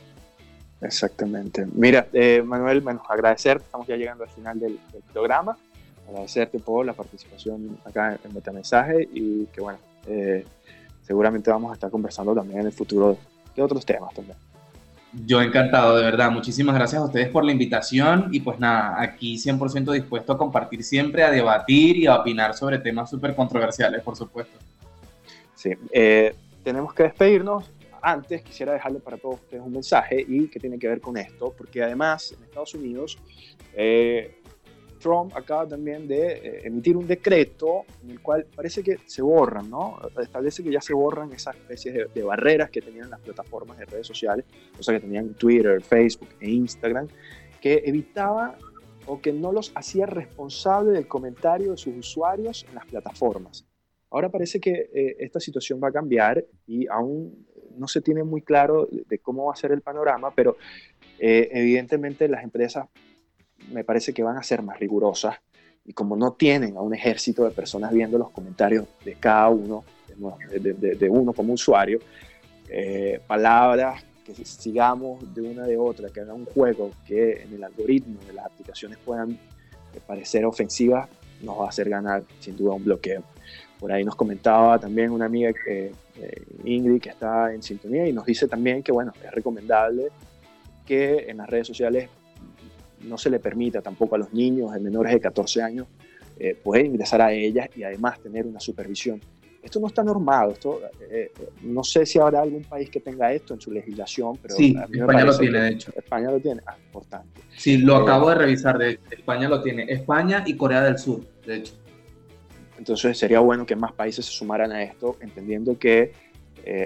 Exactamente. 0.80 1.66
Mira, 1.72 2.06
eh, 2.12 2.42
Manuel, 2.44 2.80
bueno, 2.80 3.02
agradecer, 3.08 3.58
estamos 3.58 3.86
ya 3.86 3.96
llegando 3.96 4.24
al 4.24 4.30
final 4.30 4.58
del, 4.60 4.78
programa, 5.12 5.56
agradecerte 6.08 6.58
por 6.58 6.84
la 6.84 6.92
participación 6.92 7.78
acá 7.84 8.18
en 8.22 8.34
Metamensaje 8.34 9.08
y 9.12 9.46
que 9.46 9.60
bueno, 9.60 9.78
eh, 10.06 10.44
seguramente 11.02 11.50
vamos 11.50 11.70
a 11.70 11.74
estar 11.74 11.90
conversando 11.90 12.34
también 12.34 12.60
en 12.60 12.66
el 12.66 12.72
futuro 12.72 13.16
de 13.54 13.62
otros 13.62 13.84
temas 13.84 14.14
también. 14.14 14.36
Yo 15.24 15.40
encantado, 15.40 15.96
de 15.96 16.04
verdad. 16.04 16.30
Muchísimas 16.30 16.74
gracias 16.74 17.00
a 17.00 17.06
ustedes 17.06 17.28
por 17.28 17.44
la 17.44 17.52
invitación 17.52 18.28
y 18.32 18.40
pues 18.40 18.58
nada, 18.58 19.00
aquí 19.00 19.36
100% 19.36 19.92
dispuesto 19.92 20.34
a 20.34 20.38
compartir 20.38 20.82
siempre, 20.82 21.22
a 21.22 21.30
debatir 21.30 21.96
y 21.96 22.06
a 22.06 22.16
opinar 22.16 22.54
sobre 22.54 22.78
temas 22.78 23.08
súper 23.08 23.34
controversiales, 23.34 24.02
por 24.02 24.16
supuesto. 24.16 24.58
Sí, 25.54 25.70
eh, 25.90 26.34
tenemos 26.66 26.92
que 26.92 27.04
despedirnos 27.04 27.72
antes 28.02 28.42
quisiera 28.42 28.72
dejarle 28.72 28.98
para 28.98 29.16
todos 29.18 29.36
ustedes 29.36 29.62
un 29.62 29.70
mensaje 29.70 30.24
y 30.26 30.48
que 30.48 30.58
tiene 30.58 30.80
que 30.80 30.88
ver 30.88 31.00
con 31.00 31.16
esto, 31.16 31.54
porque 31.56 31.80
además 31.80 32.32
en 32.36 32.42
Estados 32.42 32.74
Unidos 32.74 33.18
eh, 33.72 34.40
Trump 34.98 35.32
acaba 35.36 35.64
también 35.68 36.08
de 36.08 36.32
eh, 36.32 36.60
emitir 36.64 36.96
un 36.96 37.06
decreto 37.06 37.84
en 38.02 38.10
el 38.10 38.20
cual 38.20 38.46
parece 38.52 38.82
que 38.82 38.98
se 39.06 39.22
borran, 39.22 39.70
¿no? 39.70 40.00
Establece 40.20 40.64
que 40.64 40.72
ya 40.72 40.80
se 40.80 40.92
borran 40.92 41.32
esas 41.32 41.54
especies 41.54 42.12
de, 42.12 42.22
barreras 42.24 42.68
que 42.70 42.82
tenían 42.82 43.10
las 43.10 43.20
plataformas 43.20 43.78
de 43.78 43.84
redes 43.84 44.08
sociales, 44.08 44.44
o 44.76 44.82
sea, 44.82 44.94
que 44.94 45.00
tenían 45.02 45.34
Twitter, 45.34 45.80
Facebook 45.80 46.30
e 46.40 46.50
Instagram, 46.50 47.06
que 47.60 47.84
evitaba 47.86 48.56
o 49.06 49.20
que 49.20 49.32
no 49.32 49.52
los 49.52 49.70
hacía 49.76 50.06
responsable 50.06 50.90
del 50.90 51.06
comentario 51.06 51.70
de 51.70 51.76
sus 51.76 51.96
usuarios 51.96 52.66
en 52.68 52.74
las 52.74 52.86
plataformas. 52.86 53.64
Ahora 54.10 54.28
parece 54.28 54.60
que 54.60 54.90
eh, 54.92 55.16
esta 55.20 55.40
situación 55.40 55.80
va 55.82 55.88
a 55.88 55.92
cambiar 55.92 56.44
y 56.66 56.86
aún 56.88 57.46
no 57.76 57.88
se 57.88 58.00
tiene 58.00 58.22
muy 58.22 58.40
claro 58.42 58.88
de 58.90 59.18
cómo 59.18 59.46
va 59.46 59.52
a 59.52 59.56
ser 59.56 59.72
el 59.72 59.82
panorama, 59.82 60.32
pero 60.34 60.56
eh, 61.18 61.48
evidentemente 61.52 62.28
las 62.28 62.44
empresas 62.44 62.86
me 63.72 63.84
parece 63.84 64.14
que 64.14 64.22
van 64.22 64.36
a 64.36 64.42
ser 64.42 64.62
más 64.62 64.78
rigurosas 64.78 65.36
y 65.84 65.92
como 65.92 66.16
no 66.16 66.32
tienen 66.32 66.76
a 66.76 66.80
un 66.80 66.94
ejército 66.94 67.44
de 67.44 67.50
personas 67.50 67.92
viendo 67.92 68.18
los 68.18 68.30
comentarios 68.30 68.86
de 69.04 69.14
cada 69.14 69.48
uno, 69.48 69.84
de, 70.08 71.08
uno 71.10 71.32
como 71.32 71.52
usuario, 71.52 72.00
eh, 72.68 73.20
palabras 73.26 74.04
que 74.24 74.34
sigamos 74.44 75.34
de 75.34 75.42
una 75.42 75.66
de 75.66 75.76
otra, 75.76 76.08
que 76.08 76.20
haga 76.20 76.34
un 76.34 76.46
juego 76.46 76.90
que 77.06 77.42
en 77.42 77.54
el 77.54 77.62
algoritmo 77.62 78.18
de 78.26 78.32
las 78.32 78.46
aplicaciones 78.46 78.98
puedan 79.04 79.38
parecer 80.06 80.44
ofensivas, 80.44 81.08
nos 81.42 81.60
va 81.60 81.66
a 81.66 81.68
hacer 81.68 81.88
ganar 81.88 82.24
sin 82.40 82.56
duda 82.56 82.74
un 82.74 82.84
bloqueo. 82.84 83.22
Por 83.78 83.92
ahí 83.92 84.04
nos 84.04 84.16
comentaba 84.16 84.78
también 84.78 85.10
una 85.10 85.26
amiga, 85.26 85.52
que, 85.52 85.92
eh, 86.20 86.42
Ingrid, 86.64 87.00
que 87.00 87.10
está 87.10 87.52
en 87.52 87.62
sintonía 87.62 88.06
y 88.06 88.12
nos 88.12 88.24
dice 88.24 88.48
también 88.48 88.82
que, 88.82 88.92
bueno, 88.92 89.12
es 89.22 89.30
recomendable 89.30 90.08
que 90.86 91.26
en 91.28 91.38
las 91.38 91.48
redes 91.48 91.66
sociales 91.66 92.08
no 93.02 93.18
se 93.18 93.28
le 93.28 93.38
permita 93.38 93.82
tampoco 93.82 94.14
a 94.14 94.18
los 94.18 94.32
niños 94.32 94.72
de 94.72 94.80
menores 94.80 95.12
de 95.12 95.20
14 95.20 95.62
años 95.62 95.86
eh, 96.38 96.54
poder 96.54 96.86
ingresar 96.86 97.20
a 97.20 97.32
ellas 97.32 97.68
y 97.76 97.82
además 97.82 98.20
tener 98.20 98.46
una 98.46 98.60
supervisión. 98.60 99.20
Esto 99.62 99.80
no 99.80 99.88
está 99.88 100.04
normado, 100.04 100.52
esto, 100.52 100.80
eh, 101.10 101.32
no 101.62 101.82
sé 101.82 102.06
si 102.06 102.20
habrá 102.20 102.40
algún 102.40 102.62
país 102.62 102.88
que 102.88 103.00
tenga 103.00 103.32
esto 103.32 103.54
en 103.54 103.60
su 103.60 103.72
legislación, 103.72 104.38
pero 104.40 104.54
sí, 104.54 104.76
España 104.92 105.24
lo 105.24 105.36
tiene, 105.36 105.60
de 105.60 105.68
hecho. 105.70 105.92
España 105.96 106.30
lo 106.30 106.38
tiene, 106.38 106.60
ah, 106.66 106.76
importante. 106.86 107.40
Sí, 107.56 107.78
lo 107.78 107.96
acabo 107.96 108.28
de 108.28 108.36
revisar, 108.36 108.78
de 108.78 109.00
España 109.10 109.48
lo 109.48 109.60
tiene, 109.62 109.84
España 109.88 110.44
y 110.46 110.56
Corea 110.56 110.82
del 110.82 110.98
Sur, 110.98 111.20
de 111.44 111.56
hecho. 111.56 111.74
Entonces 112.78 113.18
sería 113.18 113.40
bueno 113.40 113.66
que 113.66 113.76
más 113.76 113.92
países 113.92 114.26
se 114.26 114.32
sumaran 114.32 114.72
a 114.72 114.82
esto, 114.82 115.16
entendiendo 115.20 115.78
que 115.78 116.12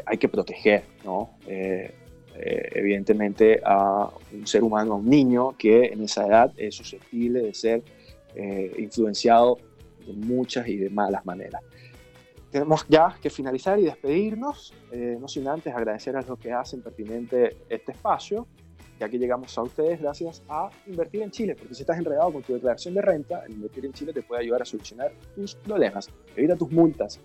hay 0.05 0.18
que 0.18 0.28
proteger, 0.28 0.84
¿no? 1.05 1.30
Eh, 2.43 2.70
evidentemente 2.74 3.61
a 3.62 4.09
un 4.32 4.47
ser 4.47 4.62
humano, 4.62 4.93
a 4.93 4.97
un 4.97 5.11
niño 5.11 5.57
que 5.59 5.86
en 5.86 6.03
esa 6.03 6.26
edad 6.26 6.53
es 6.57 6.74
susceptible 6.74 7.43
de 7.43 7.53
ser 7.53 7.82
eh, 8.34 8.72
influenciado 8.78 9.59
de 10.07 10.14
muchas 10.14 10.66
y 10.66 10.76
de 10.76 10.88
malas 10.88 11.26
maneras. 11.26 11.62
Tenemos 12.51 12.86
ya 12.88 13.14
que 13.20 13.28
finalizar 13.28 13.78
y 13.78 13.84
despedirnos, 13.84 14.72
eh, 14.91 15.18
no 15.20 15.28
sin 15.28 15.49
antes 15.49 15.74
agradecer 15.74 16.16
a 16.16 16.22
los 16.22 16.38
que 16.38 16.51
hacen 16.53 16.80
pertinente 16.80 17.59
este 17.68 17.93
espacio, 17.93 18.47
ya 18.99 19.09
que 19.09 19.18
llegamos 19.18 19.57
a 19.57 19.62
ustedes 19.62 20.01
gracias 20.01 20.43
a 20.49 20.70
Invertir 20.87 21.22
en 21.22 21.31
Chile, 21.31 21.57
porque 21.57 21.74
si 21.74 21.83
estás 21.83 21.99
enredado 21.99 22.33
con 22.33 22.43
tu 22.43 22.55
declaración 22.55 22.95
de 22.95 23.03
renta, 23.03 23.45
Invertir 23.49 23.87
en 23.87 23.93
Chile 23.93 24.12
te 24.12 24.22
puede 24.22 24.43
ayudar 24.43 24.62
a 24.62 24.64
solucionar 24.64 25.12
tus 25.35 25.55
problemas, 25.55 26.09
evita 26.37 26.57
tus 26.57 26.70
multas, 26.70 27.20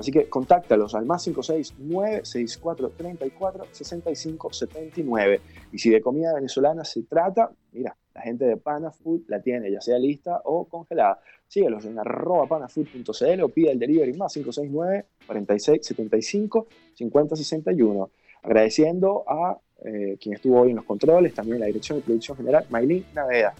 Así 0.00 0.10
que 0.12 0.30
contáctalos 0.30 0.94
al 0.94 1.04
más 1.04 1.24
569 1.24 2.24
64 2.24 2.92
34 2.96 3.64
65 3.70 4.50
79. 4.50 5.40
Y 5.72 5.78
si 5.78 5.90
de 5.90 6.00
comida 6.00 6.32
venezolana 6.32 6.84
se 6.84 7.02
trata, 7.02 7.50
mira, 7.72 7.94
la 8.14 8.22
gente 8.22 8.46
de 8.46 8.56
Panafood 8.56 9.22
la 9.28 9.42
tiene, 9.42 9.70
ya 9.70 9.82
sea 9.82 9.98
lista 9.98 10.40
o 10.44 10.64
congelada. 10.64 11.20
Síguelos 11.46 11.84
en 11.84 11.98
arroba 11.98 12.46
panafood.cl 12.46 13.42
o 13.42 13.48
pide 13.50 13.72
el 13.72 13.78
delivery 13.78 14.14
más 14.14 14.32
569 14.32 15.04
46 15.26 15.86
75 15.86 16.66
50 16.94 17.36
61. 17.36 18.10
Agradeciendo 18.42 19.24
a 19.28 19.58
eh, 19.84 20.16
quien 20.20 20.34
estuvo 20.34 20.60
hoy 20.60 20.70
en 20.70 20.76
los 20.76 20.84
controles, 20.84 21.34
también 21.34 21.60
la 21.60 21.66
dirección 21.66 21.98
de 21.98 22.04
producción 22.04 22.36
general, 22.36 22.66
Maylin 22.70 23.04
Naveda. 23.14 23.54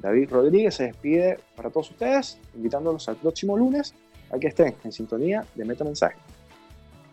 David 0.00 0.30
Rodríguez 0.30 0.74
se 0.74 0.84
despide 0.84 1.38
para 1.56 1.70
todos 1.70 1.90
ustedes, 1.90 2.38
invitándolos 2.54 3.08
al 3.08 3.16
próximo 3.16 3.56
lunes 3.56 3.94
a 4.30 4.38
que 4.38 4.48
estén 4.48 4.74
en 4.84 4.92
sintonía 4.92 5.44
de 5.54 5.64
Meta 5.64 5.84
Mensaje. 5.84 6.16